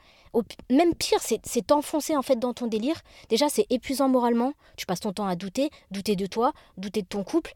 même 0.70 0.96
pire, 0.96 1.20
c'est 1.22 1.68
t'enfoncer 1.68 2.16
en 2.16 2.22
fait 2.22 2.38
dans 2.38 2.54
ton 2.54 2.68
délire. 2.68 3.02
Déjà, 3.30 3.50
c'est 3.50 3.66
épuisant 3.70 4.08
moralement. 4.08 4.54
Tu 4.78 4.86
passes 4.86 5.02
ton 5.02 5.14
temps 5.14 5.28
à 5.28 5.36
douter, 5.36 5.70
douter 5.92 6.16
de 6.16 6.26
toi, 6.26 6.54
douter 6.78 7.02
de 7.02 7.08
ton 7.08 7.24
couple. 7.24 7.52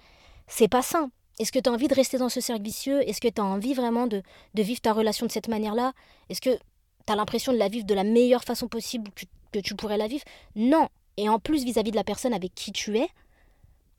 C'est 0.47 0.67
pas 0.67 0.81
sain. 0.81 1.09
Est-ce 1.39 1.51
que 1.51 1.59
tu 1.59 1.69
as 1.69 1.73
envie 1.73 1.87
de 1.87 1.95
rester 1.95 2.17
dans 2.17 2.29
ce 2.29 2.41
cercle 2.41 2.63
vicieux? 2.63 3.07
Est-ce 3.07 3.21
que 3.21 3.27
tu 3.27 3.41
as 3.41 3.45
envie 3.45 3.73
vraiment 3.73 4.07
de, 4.07 4.21
vivre 4.55 4.81
ta 4.81 4.93
relation 4.93 5.25
de 5.25 5.31
cette 5.31 5.47
manière-là? 5.47 5.93
Est-ce 6.29 6.41
que 6.41 6.55
tu 6.55 7.13
as 7.13 7.15
l'impression 7.15 7.51
de 7.51 7.57
la 7.57 7.67
vivre 7.67 7.85
de 7.85 7.93
la 7.93 8.03
meilleure 8.03 8.43
façon 8.43 8.67
possible 8.67 9.11
que, 9.51 9.59
tu 9.59 9.75
pourrais 9.75 9.97
la 9.97 10.07
vivre? 10.07 10.23
Non, 10.55 10.89
et 11.17 11.29
en 11.29 11.39
plus 11.39 11.63
vis-à-vis 11.63 11.91
de 11.91 11.95
la 11.95 12.03
personne 12.03 12.33
avec 12.33 12.53
qui 12.55 12.71
tu 12.71 12.97
es, 12.97 13.07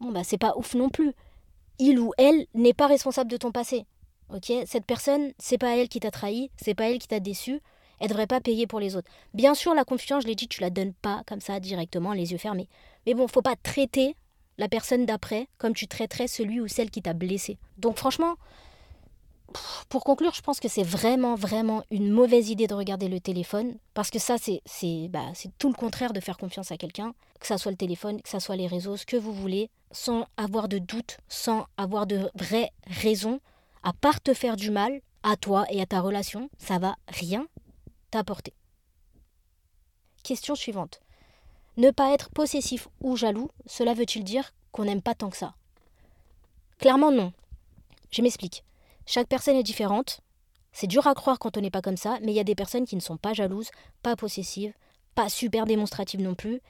bon 0.00 0.12
bah 0.12 0.22
c'est 0.22 0.38
pas 0.38 0.54
ouf 0.56 0.74
non 0.74 0.90
plus. 0.90 1.12
Il 1.78 1.98
ou 1.98 2.12
elle 2.18 2.46
n'est 2.54 2.74
pas 2.74 2.86
responsable 2.86 3.30
de 3.30 3.36
ton 3.38 3.52
passé. 3.52 3.86
Ok, 4.34 4.52
cette 4.66 4.86
personne, 4.86 5.32
c'est 5.38 5.58
pas 5.58 5.76
elle 5.76 5.88
qui 5.88 6.00
t'a 6.00 6.10
trahi, 6.10 6.50
c'est 6.56 6.74
pas 6.74 6.90
elle 6.90 6.98
qui 6.98 7.08
t'a 7.08 7.20
déçu. 7.20 7.60
Elle 7.98 8.08
devrait 8.08 8.26
pas 8.26 8.40
payer 8.40 8.66
pour 8.66 8.80
les 8.80 8.96
autres. 8.96 9.10
Bien 9.32 9.54
sûr, 9.54 9.72
la 9.74 9.84
confiance, 9.84 10.24
je 10.24 10.28
l'ai 10.28 10.34
dit, 10.34 10.48
tu 10.48 10.60
la 10.60 10.70
donnes 10.70 10.92
pas 10.92 11.22
comme 11.26 11.40
ça 11.40 11.60
directement, 11.60 12.12
les 12.12 12.32
yeux 12.32 12.38
fermés. 12.38 12.68
Mais 13.06 13.14
bon, 13.14 13.26
faut 13.28 13.42
pas 13.42 13.56
traiter 13.56 14.16
la 14.58 14.68
personne 14.68 15.06
d'après 15.06 15.48
comme 15.58 15.74
tu 15.74 15.86
traiterais 15.86 16.28
celui 16.28 16.60
ou 16.60 16.68
celle 16.68 16.90
qui 16.90 17.02
t'a 17.02 17.14
blessé. 17.14 17.58
Donc 17.78 17.98
franchement, 17.98 18.34
pour 19.88 20.04
conclure, 20.04 20.34
je 20.34 20.42
pense 20.42 20.60
que 20.60 20.68
c'est 20.68 20.82
vraiment, 20.82 21.34
vraiment 21.36 21.84
une 21.90 22.10
mauvaise 22.10 22.50
idée 22.50 22.66
de 22.66 22.74
regarder 22.74 23.08
le 23.08 23.20
téléphone, 23.20 23.76
parce 23.94 24.10
que 24.10 24.18
ça, 24.18 24.36
c'est 24.38 25.08
bah, 25.08 25.32
tout 25.58 25.68
le 25.68 25.74
contraire 25.74 26.12
de 26.12 26.20
faire 26.20 26.36
confiance 26.36 26.72
à 26.72 26.76
quelqu'un, 26.76 27.14
que 27.40 27.46
ça 27.46 27.58
soit 27.58 27.70
le 27.70 27.76
téléphone, 27.76 28.20
que 28.20 28.28
ça 28.28 28.40
soit 28.40 28.56
les 28.56 28.66
réseaux, 28.66 28.96
ce 28.96 29.06
que 29.06 29.16
vous 29.16 29.32
voulez, 29.32 29.70
sans 29.92 30.26
avoir 30.36 30.68
de 30.68 30.78
doute, 30.78 31.18
sans 31.28 31.66
avoir 31.76 32.06
de 32.06 32.30
vraies 32.34 32.72
raisons, 32.86 33.40
à 33.86 33.92
part 33.92 34.20
te 34.20 34.34
faire 34.34 34.56
du 34.56 34.72
mal 34.72 35.00
à 35.22 35.36
toi 35.36 35.64
et 35.70 35.80
à 35.80 35.86
ta 35.86 36.00
relation, 36.00 36.50
ça 36.58 36.80
va 36.80 36.96
rien 37.06 37.46
t'apporter. 38.10 38.52
Question 40.24 40.56
suivante. 40.56 41.00
Ne 41.76 41.92
pas 41.92 42.12
être 42.12 42.28
possessif 42.30 42.88
ou 43.00 43.16
jaloux, 43.16 43.48
cela 43.64 43.94
veut-il 43.94 44.24
dire 44.24 44.52
qu'on 44.72 44.86
n'aime 44.86 45.02
pas 45.02 45.14
tant 45.14 45.30
que 45.30 45.36
ça? 45.36 45.54
Clairement 46.78 47.12
non. 47.12 47.32
Je 48.10 48.22
m'explique. 48.22 48.64
Chaque 49.06 49.28
personne 49.28 49.54
est 49.54 49.62
différente. 49.62 50.20
C'est 50.72 50.88
dur 50.88 51.06
à 51.06 51.14
croire 51.14 51.38
quand 51.38 51.56
on 51.56 51.60
n'est 51.60 51.70
pas 51.70 51.80
comme 51.80 51.96
ça, 51.96 52.18
mais 52.22 52.32
il 52.32 52.36
y 52.36 52.40
a 52.40 52.44
des 52.44 52.56
personnes 52.56 52.86
qui 52.86 52.96
ne 52.96 53.00
sont 53.00 53.16
pas 53.16 53.34
jalouses, 53.34 53.70
pas 54.02 54.16
possessives, 54.16 54.74
pas 55.14 55.28
super 55.28 55.64
démonstratives 55.64 56.22
non 56.22 56.34
plus. 56.34 56.60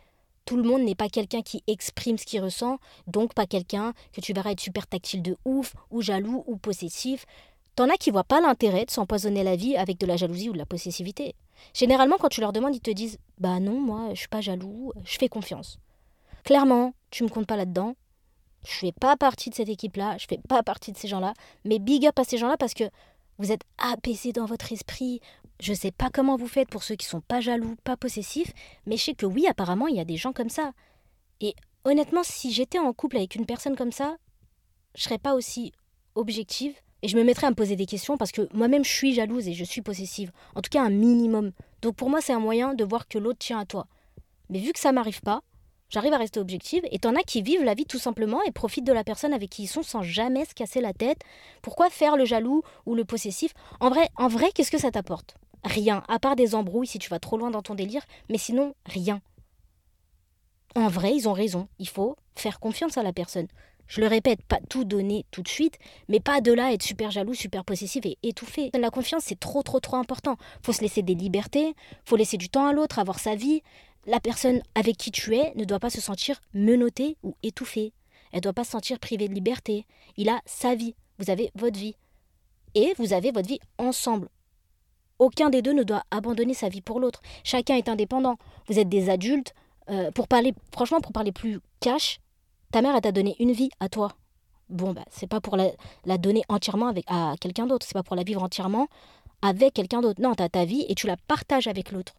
Tout 0.46 0.56
le 0.56 0.62
monde 0.62 0.82
n'est 0.82 0.94
pas 0.94 1.08
quelqu'un 1.08 1.42
qui 1.42 1.62
exprime 1.66 2.16
ce 2.16 2.24
qu'il 2.24 2.42
ressent, 2.42 2.78
donc 3.06 3.34
pas 3.34 3.46
quelqu'un 3.46 3.92
que 4.12 4.20
tu 4.20 4.32
verras 4.32 4.52
être 4.52 4.60
super 4.60 4.86
tactile 4.86 5.20
de 5.20 5.36
ouf, 5.44 5.74
ou 5.90 6.00
jaloux, 6.00 6.44
ou 6.46 6.56
possessif. 6.56 7.26
T'en 7.74 7.90
as 7.90 7.96
qui 7.96 8.10
voient 8.10 8.24
pas 8.24 8.40
l'intérêt 8.40 8.86
de 8.86 8.90
s'empoisonner 8.90 9.42
la 9.42 9.56
vie 9.56 9.76
avec 9.76 9.98
de 9.98 10.06
la 10.06 10.16
jalousie 10.16 10.48
ou 10.48 10.52
de 10.52 10.58
la 10.58 10.64
possessivité. 10.64 11.34
Généralement, 11.74 12.16
quand 12.18 12.28
tu 12.28 12.40
leur 12.40 12.52
demandes, 12.52 12.74
ils 12.74 12.80
te 12.80 12.90
disent 12.90 13.18
Bah 13.38 13.60
non, 13.60 13.78
moi, 13.80 14.10
je 14.14 14.20
suis 14.20 14.28
pas 14.28 14.40
jaloux, 14.40 14.92
je 15.04 15.18
fais 15.18 15.28
confiance. 15.28 15.78
Clairement, 16.44 16.94
tu 17.10 17.24
me 17.24 17.28
comptes 17.28 17.46
pas 17.46 17.56
là-dedans, 17.56 17.96
je 18.64 18.72
fais 18.72 18.92
pas 18.92 19.16
partie 19.16 19.50
de 19.50 19.54
cette 19.56 19.68
équipe-là, 19.68 20.16
je 20.18 20.26
fais 20.28 20.40
pas 20.48 20.62
partie 20.62 20.92
de 20.92 20.96
ces 20.96 21.08
gens-là, 21.08 21.34
mais 21.64 21.78
big 21.80 22.06
up 22.06 22.18
à 22.18 22.24
ces 22.24 22.38
gens-là 22.38 22.56
parce 22.56 22.74
que 22.74 22.84
vous 23.38 23.52
êtes 23.52 23.62
apaisés 23.78 24.32
dans 24.32 24.46
votre 24.46 24.72
esprit. 24.72 25.20
Je 25.60 25.72
sais 25.72 25.92
pas 25.92 26.10
comment 26.10 26.36
vous 26.36 26.48
faites 26.48 26.68
pour 26.68 26.82
ceux 26.82 26.96
qui 26.96 27.06
sont 27.06 27.20
pas 27.20 27.40
jaloux, 27.40 27.76
pas 27.84 27.96
possessifs, 27.96 28.52
mais 28.86 28.96
je 28.96 29.04
sais 29.04 29.14
que 29.14 29.26
oui, 29.26 29.46
apparemment, 29.46 29.88
il 29.88 29.96
y 29.96 30.00
a 30.00 30.04
des 30.04 30.16
gens 30.16 30.32
comme 30.32 30.50
ça. 30.50 30.72
Et 31.40 31.54
honnêtement, 31.84 32.22
si 32.22 32.52
j'étais 32.52 32.78
en 32.78 32.92
couple 32.92 33.16
avec 33.16 33.34
une 33.34 33.46
personne 33.46 33.76
comme 33.76 33.92
ça, 33.92 34.16
je 34.94 35.02
serais 35.02 35.18
pas 35.18 35.34
aussi 35.34 35.72
objective 36.14 36.74
et 37.02 37.08
je 37.08 37.16
me 37.16 37.24
mettrais 37.24 37.46
à 37.46 37.50
me 37.50 37.54
poser 37.54 37.76
des 37.76 37.86
questions 37.86 38.16
parce 38.16 38.32
que 38.32 38.48
moi-même 38.54 38.84
je 38.84 38.90
suis 38.90 39.14
jalouse 39.14 39.48
et 39.48 39.54
je 39.54 39.64
suis 39.64 39.82
possessive, 39.82 40.32
en 40.54 40.62
tout 40.62 40.70
cas 40.70 40.82
un 40.82 40.90
minimum. 40.90 41.52
Donc 41.82 41.96
pour 41.96 42.10
moi, 42.10 42.20
c'est 42.20 42.32
un 42.32 42.40
moyen 42.40 42.74
de 42.74 42.84
voir 42.84 43.08
que 43.08 43.18
l'autre 43.18 43.38
tient 43.38 43.58
à 43.58 43.66
toi. 43.66 43.86
Mais 44.48 44.58
vu 44.58 44.72
que 44.72 44.78
ça 44.78 44.92
m'arrive 44.92 45.20
pas, 45.20 45.42
J'arrive 45.88 46.12
à 46.12 46.18
rester 46.18 46.40
objective 46.40 46.82
et 46.90 46.98
t'en 46.98 47.14
as 47.14 47.22
qui 47.22 47.42
vivent 47.42 47.62
la 47.62 47.74
vie 47.74 47.86
tout 47.86 47.98
simplement 47.98 48.42
et 48.42 48.50
profitent 48.50 48.86
de 48.86 48.92
la 48.92 49.04
personne 49.04 49.32
avec 49.32 49.50
qui 49.50 49.64
ils 49.64 49.68
sont 49.68 49.82
sans 49.82 50.02
jamais 50.02 50.44
se 50.44 50.54
casser 50.54 50.80
la 50.80 50.92
tête. 50.92 51.20
Pourquoi 51.62 51.90
faire 51.90 52.16
le 52.16 52.24
jaloux 52.24 52.62
ou 52.86 52.94
le 52.94 53.04
possessif? 53.04 53.54
En 53.80 53.88
vrai, 53.88 54.08
en 54.16 54.28
vrai, 54.28 54.50
qu'est-ce 54.52 54.72
que 54.72 54.78
ça 54.78 54.90
t'apporte? 54.90 55.36
Rien, 55.64 56.02
à 56.08 56.18
part 56.18 56.36
des 56.36 56.54
embrouilles 56.54 56.86
si 56.86 56.98
tu 56.98 57.08
vas 57.08 57.18
trop 57.18 57.38
loin 57.38 57.50
dans 57.50 57.62
ton 57.62 57.74
délire, 57.74 58.02
mais 58.28 58.38
sinon 58.38 58.74
rien. 58.84 59.20
En 60.74 60.88
vrai, 60.88 61.14
ils 61.14 61.28
ont 61.28 61.32
raison. 61.32 61.68
Il 61.78 61.88
faut 61.88 62.16
faire 62.34 62.60
confiance 62.60 62.98
à 62.98 63.02
la 63.02 63.12
personne. 63.12 63.48
Je 63.86 64.00
le 64.00 64.08
répète, 64.08 64.42
pas 64.42 64.58
tout 64.68 64.84
donner 64.84 65.24
tout 65.30 65.42
de 65.42 65.48
suite, 65.48 65.78
mais 66.08 66.18
pas 66.18 66.40
de 66.40 66.52
là 66.52 66.72
être 66.72 66.82
super 66.82 67.10
jaloux, 67.12 67.34
super 67.34 67.64
possessif 67.64 68.04
et 68.04 68.18
étouffé. 68.22 68.70
La 68.78 68.90
confiance, 68.90 69.22
c'est 69.24 69.38
trop, 69.38 69.62
trop, 69.62 69.78
trop 69.78 69.96
important. 69.96 70.36
Faut 70.64 70.72
se 70.72 70.82
laisser 70.82 71.02
des 71.02 71.14
libertés, 71.14 71.74
faut 72.04 72.16
laisser 72.16 72.36
du 72.36 72.48
temps 72.48 72.66
à 72.66 72.72
l'autre, 72.72 72.98
avoir 72.98 73.20
sa 73.20 73.36
vie 73.36 73.62
la 74.06 74.20
personne 74.20 74.62
avec 74.74 74.96
qui 74.96 75.10
tu 75.10 75.36
es 75.36 75.52
ne 75.56 75.64
doit 75.64 75.80
pas 75.80 75.90
se 75.90 76.00
sentir 76.00 76.40
menottée 76.54 77.16
ou 77.22 77.36
étouffée. 77.42 77.92
Elle 78.32 78.38
ne 78.38 78.42
doit 78.42 78.52
pas 78.52 78.64
se 78.64 78.70
sentir 78.70 78.98
privée 78.98 79.28
de 79.28 79.34
liberté. 79.34 79.86
Il 80.16 80.28
a 80.28 80.40
sa 80.46 80.74
vie. 80.74 80.94
Vous 81.18 81.30
avez 81.30 81.50
votre 81.54 81.78
vie. 81.78 81.96
Et 82.74 82.94
vous 82.98 83.12
avez 83.12 83.30
votre 83.32 83.48
vie 83.48 83.60
ensemble. 83.78 84.28
Aucun 85.18 85.48
des 85.48 85.62
deux 85.62 85.72
ne 85.72 85.82
doit 85.82 86.02
abandonner 86.10 86.54
sa 86.54 86.68
vie 86.68 86.82
pour 86.82 87.00
l'autre. 87.00 87.22
Chacun 87.42 87.76
est 87.76 87.88
indépendant. 87.88 88.36
Vous 88.68 88.78
êtes 88.78 88.88
des 88.88 89.08
adultes. 89.10 89.54
Euh, 89.88 90.10
pour 90.10 90.28
parler, 90.28 90.52
franchement, 90.72 91.00
pour 91.00 91.12
parler 91.12 91.32
plus 91.32 91.60
cash, 91.80 92.18
ta 92.72 92.82
mère, 92.82 93.00
t'a 93.00 93.12
donné 93.12 93.36
une 93.38 93.52
vie 93.52 93.70
à 93.80 93.88
toi. 93.88 94.12
Bon, 94.68 94.92
bah, 94.92 95.04
c'est 95.10 95.28
pas 95.28 95.40
pour 95.40 95.56
la, 95.56 96.18
donner 96.18 96.42
entièrement 96.48 96.88
avec, 96.88 97.04
à 97.06 97.34
quelqu'un 97.40 97.66
d'autre. 97.66 97.86
C'est 97.86 97.94
pas 97.94 98.02
pour 98.02 98.16
la 98.16 98.24
vivre 98.24 98.42
entièrement 98.42 98.88
avec 99.42 99.74
quelqu'un 99.74 100.00
d'autre. 100.00 100.20
Non, 100.20 100.34
tu 100.34 100.42
as 100.42 100.48
ta 100.48 100.64
vie 100.64 100.84
et 100.88 100.94
tu 100.94 101.06
la 101.06 101.16
partages 101.16 101.68
avec 101.68 101.92
l'autre. 101.92 102.14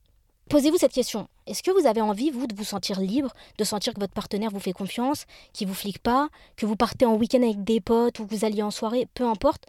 Posez-vous 0.50 0.78
cette 0.78 0.94
question. 0.94 1.28
Est-ce 1.46 1.62
que 1.62 1.72
vous 1.72 1.88
avez 1.88 2.02
envie, 2.02 2.30
vous, 2.30 2.48
de 2.48 2.56
vous 2.56 2.64
sentir 2.64 3.02
libre, 3.02 3.34
de 3.58 3.64
sentir 3.64 3.94
que 3.94 4.00
votre 4.00 4.14
partenaire 4.14 4.50
vous 4.52 4.60
fait 4.60 4.74
confiance, 4.74 5.26
qu'il 5.54 5.68
vous 5.68 5.74
flique 5.74 6.00
pas, 6.00 6.30
que 6.56 6.66
vous 6.66 6.76
partez 6.76 7.06
en 7.06 7.16
week-end 7.16 7.42
avec 7.42 7.64
des 7.64 7.82
potes 7.82 8.20
ou 8.20 8.26
que 8.26 8.34
vous 8.34 8.46
alliez 8.46 8.64
en 8.64 8.72
soirée, 8.72 9.08
peu 9.14 9.26
importe. 9.26 9.66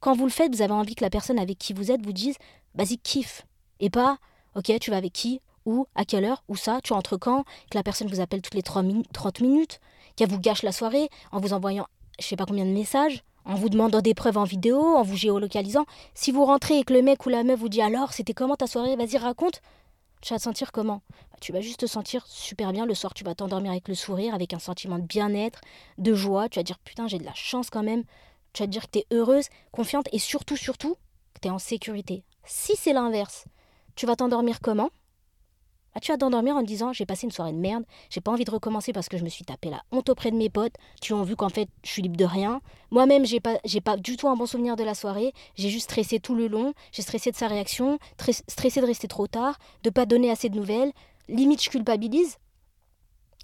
Quand 0.00 0.16
vous 0.16 0.24
le 0.24 0.30
faites, 0.30 0.54
vous 0.54 0.62
avez 0.62 0.72
envie 0.72 0.94
que 0.94 1.04
la 1.04 1.10
personne 1.10 1.38
avec 1.38 1.58
qui 1.58 1.72
vous 1.72 1.90
êtes 1.90 2.04
vous 2.04 2.12
dise 2.12 2.36
Vas-y, 2.74 2.98
kiffe. 2.98 3.46
Et 3.80 3.90
pas 3.90 4.18
Ok, 4.54 4.72
tu 4.80 4.90
vas 4.90 4.96
avec 4.96 5.12
qui 5.12 5.40
Où 5.66 5.86
À 5.94 6.04
quelle 6.04 6.24
heure 6.24 6.42
Où 6.48 6.56
ça 6.56 6.80
Tu 6.82 6.92
entres 6.92 7.18
quand 7.18 7.44
Que 7.70 7.76
la 7.76 7.82
personne 7.82 8.08
vous 8.08 8.20
appelle 8.20 8.42
toutes 8.42 8.54
les 8.54 8.62
30 8.62 9.40
minutes 9.40 9.80
Qu'elle 10.16 10.28
vous 10.28 10.40
gâche 10.40 10.62
la 10.62 10.72
soirée 10.72 11.08
en 11.30 11.40
vous 11.40 11.52
envoyant 11.52 11.86
je 12.18 12.26
sais 12.26 12.36
pas 12.36 12.46
combien 12.46 12.64
de 12.64 12.70
messages 12.70 13.24
en 13.44 13.54
vous 13.56 13.68
demandant 13.68 14.00
des 14.00 14.14
preuves 14.14 14.38
en 14.38 14.44
vidéo, 14.44 14.80
en 14.80 15.02
vous 15.02 15.16
géolocalisant. 15.16 15.84
Si 16.14 16.30
vous 16.30 16.44
rentrez 16.44 16.78
et 16.78 16.84
que 16.84 16.92
le 16.92 17.02
mec 17.02 17.26
ou 17.26 17.28
la 17.28 17.42
meuf 17.42 17.58
vous 17.58 17.68
dit 17.68 17.82
alors, 17.82 18.12
c'était 18.12 18.34
comment 18.34 18.54
ta 18.54 18.68
soirée? 18.68 18.94
Vas-y, 18.94 19.16
raconte. 19.16 19.60
Tu 20.22 20.32
vas 20.32 20.38
te 20.38 20.44
sentir 20.44 20.70
comment? 20.72 21.02
Bah, 21.10 21.36
Tu 21.40 21.52
vas 21.52 21.60
juste 21.60 21.80
te 21.80 21.86
sentir 21.86 22.24
super 22.26 22.72
bien 22.72 22.86
le 22.86 22.94
soir. 22.94 23.12
Tu 23.12 23.24
vas 23.24 23.34
t'endormir 23.34 23.72
avec 23.72 23.88
le 23.88 23.94
sourire, 23.94 24.34
avec 24.34 24.54
un 24.54 24.58
sentiment 24.58 24.98
de 24.98 25.04
bien-être, 25.04 25.60
de 25.98 26.14
joie. 26.14 26.48
Tu 26.48 26.58
vas 26.58 26.62
dire 26.62 26.78
putain, 26.78 27.08
j'ai 27.08 27.18
de 27.18 27.24
la 27.24 27.34
chance 27.34 27.70
quand 27.70 27.82
même. 27.82 28.04
Tu 28.52 28.62
vas 28.62 28.66
te 28.66 28.70
dire 28.70 28.86
que 28.86 28.92
tu 28.92 28.98
es 29.00 29.06
heureuse, 29.10 29.48
confiante 29.72 30.08
et 30.12 30.18
surtout, 30.18 30.56
surtout, 30.56 30.96
que 31.34 31.40
tu 31.40 31.48
es 31.48 31.50
en 31.50 31.58
sécurité. 31.58 32.22
Si 32.44 32.76
c'est 32.76 32.92
l'inverse, 32.92 33.46
tu 33.96 34.06
vas 34.06 34.16
t'endormir 34.16 34.60
comment? 34.60 34.90
Ah, 35.94 36.00
tu 36.00 36.10
vas 36.10 36.16
t'endormir 36.16 36.56
en 36.56 36.62
te 36.62 36.66
disant 36.66 36.94
j'ai 36.94 37.04
passé 37.04 37.26
une 37.26 37.30
soirée 37.30 37.52
de 37.52 37.58
merde, 37.58 37.84
j'ai 38.08 38.22
pas 38.22 38.32
envie 38.32 38.44
de 38.44 38.50
recommencer 38.50 38.94
parce 38.94 39.10
que 39.10 39.18
je 39.18 39.24
me 39.24 39.28
suis 39.28 39.44
tapé 39.44 39.68
la 39.68 39.82
honte 39.92 40.08
auprès 40.08 40.30
de 40.30 40.36
mes 40.36 40.48
potes, 40.48 40.74
qui 41.02 41.12
ont 41.12 41.22
vu 41.22 41.36
qu'en 41.36 41.50
fait 41.50 41.68
je 41.84 41.90
suis 41.90 42.00
libre 42.00 42.16
de 42.16 42.24
rien. 42.24 42.62
Moi-même 42.90 43.26
j'ai 43.26 43.40
pas 43.40 43.58
j'ai 43.64 43.82
pas 43.82 43.98
du 43.98 44.16
tout 44.16 44.28
un 44.28 44.36
bon 44.36 44.46
souvenir 44.46 44.76
de 44.76 44.84
la 44.84 44.94
soirée, 44.94 45.34
j'ai 45.54 45.68
juste 45.68 45.90
stressé 45.90 46.18
tout 46.18 46.34
le 46.34 46.48
long, 46.48 46.72
j'ai 46.92 47.02
stressé 47.02 47.30
de 47.30 47.36
sa 47.36 47.46
réaction, 47.46 47.98
stressé 48.48 48.80
de 48.80 48.86
rester 48.86 49.06
trop 49.06 49.26
tard, 49.26 49.58
de 49.82 49.90
pas 49.90 50.06
donner 50.06 50.30
assez 50.30 50.48
de 50.48 50.56
nouvelles, 50.56 50.92
limite 51.28 51.62
je 51.62 51.68
culpabilise. 51.68 52.38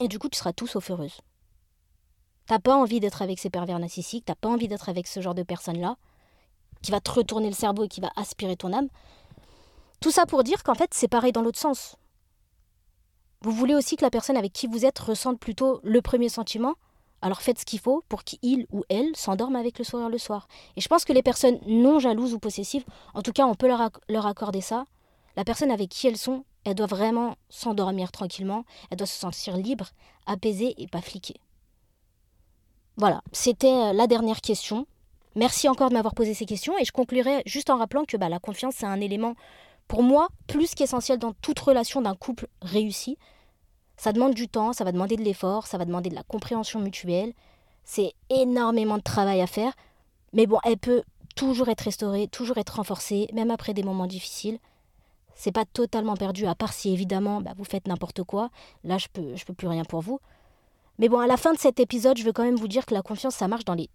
Et 0.00 0.08
du 0.08 0.18
coup 0.18 0.30
tu 0.30 0.38
seras 0.38 0.54
tout 0.54 0.66
sauf 0.66 0.90
heureuse. 0.90 1.20
T'as 2.46 2.61
pas 2.61 2.74
envie 2.74 2.98
d'être 2.98 3.20
avec 3.20 3.38
ces 3.38 3.50
pervers 3.50 3.78
narcissiques, 3.78 4.24
t'as 4.24 4.34
pas 4.34 4.48
envie 4.48 4.68
d'être 4.68 4.88
avec 4.88 5.06
ce 5.06 5.20
genre 5.20 5.34
de 5.34 5.42
personnes-là, 5.42 5.96
qui 6.80 6.92
va 6.92 7.00
te 7.00 7.11
retourner 7.11 7.48
le 7.48 7.54
cerveau 7.54 7.84
et 7.84 7.88
qui 7.88 8.00
va 8.00 8.11
aspirer 8.16 8.56
ton 8.56 8.72
âme. 8.72 8.88
Tout 10.00 10.11
ça 10.11 10.24
pour 10.24 10.44
dire 10.44 10.62
qu'en 10.62 10.74
fait 10.74 10.94
c'est 10.94 11.08
pareil 11.08 11.32
dans 11.32 11.42
l'autre 11.42 11.58
sens. 11.58 11.96
Vous 13.42 13.53
voulez 13.53 13.74
aussi 13.74 13.96
que 13.96 14.05
la 14.05 14.11
personne 14.11 14.37
avec 14.37 14.53
qui 14.53 14.66
vous 14.66 14.85
êtes 14.85 14.98
ressente 14.98 15.38
plutôt 15.38 15.81
le 15.85 16.03
premier 16.03 16.29
sentiment? 16.29 16.74
Alors 17.22 17.40
faites 17.40 17.59
ce 17.59 17.64
qu'il 17.64 17.81
faut 17.81 18.03
pour 18.09 18.24
qu'il 18.24 18.66
ou 18.72 18.85
elle 18.88 19.14
s'endorme 19.16 19.57
avec 19.57 19.79
le 19.79 19.85
sourire 19.85 20.09
le 20.09 20.18
soir. 20.18 20.48
Et 20.77 20.81
je 20.81 20.88
pense 20.88 21.05
que 21.05 21.12
les 21.12 21.22
personnes 21.22 21.59
non 21.66 21.98
jalouses 21.98 22.35
ou 22.35 22.38
possessives, 22.38 22.85
en 23.14 23.22
tout 23.22 23.33
cas 23.33 23.46
on 23.46 23.55
peut 23.55 23.68
leur, 23.68 24.27
accorder 24.27 24.61
ça, 24.61 24.85
la 25.37 25.44
personne 25.44 25.70
avec 25.70 25.88
qui 25.88 26.07
elles 26.07 26.16
sont, 26.16 26.44
elle 26.64 26.74
doit 26.74 26.87
vraiment 26.87 27.37
s'endormir 27.48 28.12
tranquillement, 28.12 28.64
elle 28.90 28.98
doit 28.98 29.07
se 29.07 29.18
sentir 29.18 29.57
libre, 29.57 29.88
apaisée 30.27 30.74
et 30.79 30.87
pas 30.87 31.01
fliquée. 31.01 31.40
Voilà, 32.96 33.22
c'était 33.33 33.68
euh, 33.68 33.92
la 33.92 34.09
dernière 34.09 34.40
question. 34.40 34.87
Merci 35.37 35.68
encore 35.68 35.88
de 35.88 35.94
m'avoir 35.94 36.14
posé 36.14 36.35
ces 36.35 36.46
questions 36.46 36.77
et 36.79 36.85
je 36.85 36.90
conclurai 36.90 37.42
juste 37.46 37.70
en 37.70 37.79
rappelant 37.79 38.05
que 38.05 38.16
bah, 38.16 38.29
la 38.29 38.40
confiance 38.40 38.74
c'est 38.77 38.87
un 38.87 39.01
élément 39.01 39.35
pour 39.88 40.03
moi, 40.03 40.29
plus 40.46 40.74
qu'essentiel 40.74 41.18
dans 41.18 41.33
toute 41.33 41.59
relation 41.59 42.03
d'un 42.03 42.14
couple 42.14 42.46
réussi, 42.62 43.18
ça 43.96 44.12
demande 44.12 44.35
du 44.35 44.46
temps, 44.48 44.72
ça 44.72 44.85
va 44.85 44.92
demander 44.92 45.16
de 45.16 45.22
l'effort, 45.22 45.66
ça 45.66 45.79
va 45.79 45.85
demander 45.85 46.11
de 46.11 46.14
la 46.14 46.22
compréhension 46.22 46.79
mutuelle. 46.79 47.33
C'est 47.85 48.12
énormément 48.31 48.98
de 48.98 49.03
travail 49.03 49.40
à 49.40 49.46
faire. 49.46 49.72
Mais 50.33 50.46
bon, 50.46 50.59
elle 50.64 50.77
peut 50.77 51.03
toujours 51.35 51.68
être 51.68 51.81
restaurée, 51.81 52.29
toujours 52.29 52.59
être 52.59 52.77
renforcée, 52.77 53.29
même 53.33 53.51
après 53.51 53.74
des 53.74 53.83
moments 53.83 54.07
difficiles. 54.07 54.59
C'est 55.35 55.53
pas 55.53 55.64
totalement 55.64 56.16
perdu, 56.16 56.46
à 56.46 56.55
part 56.55 56.72
si 56.72 56.92
évidemment 56.92 57.40
bah, 57.40 57.53
vous 57.57 57.64
faites 57.64 57.88
n'importe 57.88 58.22
quoi. 58.22 58.51
Là, 58.85 58.98
je 58.98 59.09
peux, 59.12 59.35
je 59.37 59.44
peux 59.44 59.55
plus 59.55 59.68
rien 59.68 59.85
pour 59.85 60.01
vous. 60.01 60.20
Mais 60.98 61.09
bon, 61.09 61.18
à 61.18 61.27
la 61.27 61.37
fin 61.37 61.53
de 61.53 61.59
cet 61.59 61.81
épisode, 61.81 62.18
je 62.18 62.24
veux 62.24 62.33
quand 62.33 62.44
même 62.44 62.57
vous 62.57 62.68
dire 62.68 62.87
que 62.87 62.94
la 62.94 63.03
confiance, 63.03 63.37
ça 63.37 63.48
marche 63.48 63.64
dans 63.64 63.74
les 63.74 63.88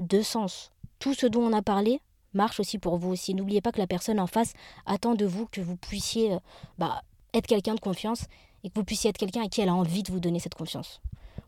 deux 0.00 0.22
sens. 0.22 0.70
Tout 0.98 1.14
ce 1.14 1.26
dont 1.26 1.42
on 1.42 1.52
a 1.52 1.62
parlé, 1.62 2.00
marche 2.36 2.60
aussi 2.60 2.78
pour 2.78 2.96
vous 2.96 3.10
aussi. 3.10 3.34
N'oubliez 3.34 3.60
pas 3.60 3.72
que 3.72 3.78
la 3.78 3.86
personne 3.86 4.20
en 4.20 4.26
face 4.26 4.52
attend 4.86 5.14
de 5.14 5.26
vous 5.26 5.46
que 5.46 5.60
vous 5.60 5.76
puissiez 5.76 6.34
euh, 6.34 6.38
bah, 6.78 7.02
être 7.34 7.46
quelqu'un 7.46 7.74
de 7.74 7.80
confiance 7.80 8.26
et 8.64 8.70
que 8.70 8.74
vous 8.74 8.84
puissiez 8.84 9.10
être 9.10 9.18
quelqu'un 9.18 9.44
à 9.44 9.48
qui 9.48 9.60
elle 9.60 9.68
a 9.68 9.74
envie 9.74 10.02
de 10.02 10.12
vous 10.12 10.20
donner 10.20 10.38
cette 10.38 10.54
confiance. 10.54 11.00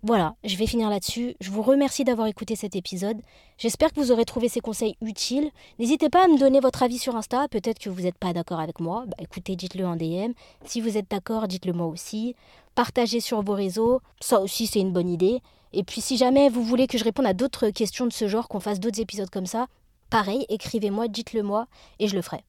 Voilà, 0.05 0.37
je 0.44 0.57
vais 0.57 0.66
finir 0.66 0.90
là-dessus. 0.90 1.35
Je 1.40 1.51
vous 1.51 1.62
remercie 1.62 2.05
d'avoir 2.05 2.29
écouté 2.29 2.55
cet 2.55 2.77
épisode. 2.77 3.16
J'espère 3.57 3.92
que 3.92 3.98
vous 3.98 4.12
aurez 4.12 4.24
trouvé 4.24 4.48
ces 4.48 4.61
conseils 4.61 4.96
utiles. 5.01 5.51
N'hésitez 5.81 6.09
pas 6.09 6.24
à 6.24 6.29
me 6.29 6.38
donner 6.38 6.61
votre 6.61 6.85
avis 6.85 6.98
sur 6.98 7.16
Insta. 7.16 7.48
Peut-être 7.48 7.81
que 7.81 7.90
vous 7.90 8.03
n'êtes 8.03 8.16
pas 8.16 8.33
d'accord 8.33 8.61
avec 8.61 8.79
moi. 8.79 9.05
Bah, 9.09 9.16
écoutez, 9.18 9.57
dites-le 9.57 9.85
en 9.85 9.96
DM. 9.96 10.35
Si 10.64 10.81
vous 10.81 10.96
êtes 10.96 11.11
d'accord, 11.11 11.48
dites-le 11.48 11.72
moi 11.72 11.87
aussi. 11.87 12.37
Partagez 12.77 13.18
sur 13.18 13.42
vos 13.42 13.55
réseaux. 13.55 14.01
Ça 14.20 14.40
aussi, 14.40 14.68
c'est 14.68 14.79
une 14.79 14.92
bonne 14.92 15.09
idée. 15.09 15.42
Et 15.72 15.83
puis, 15.83 16.01
si 16.01 16.16
jamais 16.16 16.48
vous 16.48 16.62
voulez 16.62 16.87
que 16.87 16.96
je 16.96 17.05
réponde 17.05 17.27
à 17.27 17.35
d'autres 17.35 17.70
questions 17.70 18.07
de 18.07 18.12
ce 18.12 18.29
genre, 18.29 18.46
qu'on 18.46 18.61
fasse 18.61 18.79
d'autres 18.79 19.01
épisodes 19.01 19.31
comme 19.31 19.46
ça, 19.46 19.66
pareil, 20.10 20.46
écrivez-moi, 20.48 21.08
dites-le 21.08 21.42
moi 21.42 21.66
et 21.98 22.08
je 22.08 22.16
le 22.16 22.22
ferai. 22.22 22.44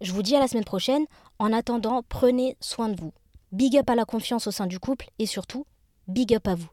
Je 0.00 0.12
vous 0.12 0.22
dis 0.22 0.36
à 0.36 0.40
la 0.40 0.48
semaine 0.48 0.64
prochaine. 0.64 1.06
En 1.38 1.52
attendant, 1.52 2.02
prenez 2.08 2.56
soin 2.60 2.88
de 2.88 3.00
vous. 3.00 3.12
Big 3.52 3.76
up 3.76 3.88
à 3.90 3.94
la 3.94 4.04
confiance 4.04 4.46
au 4.46 4.50
sein 4.50 4.66
du 4.66 4.78
couple 4.78 5.08
et 5.18 5.26
surtout, 5.26 5.66
big 6.06 6.34
up 6.34 6.46
à 6.46 6.54
vous. 6.54 6.68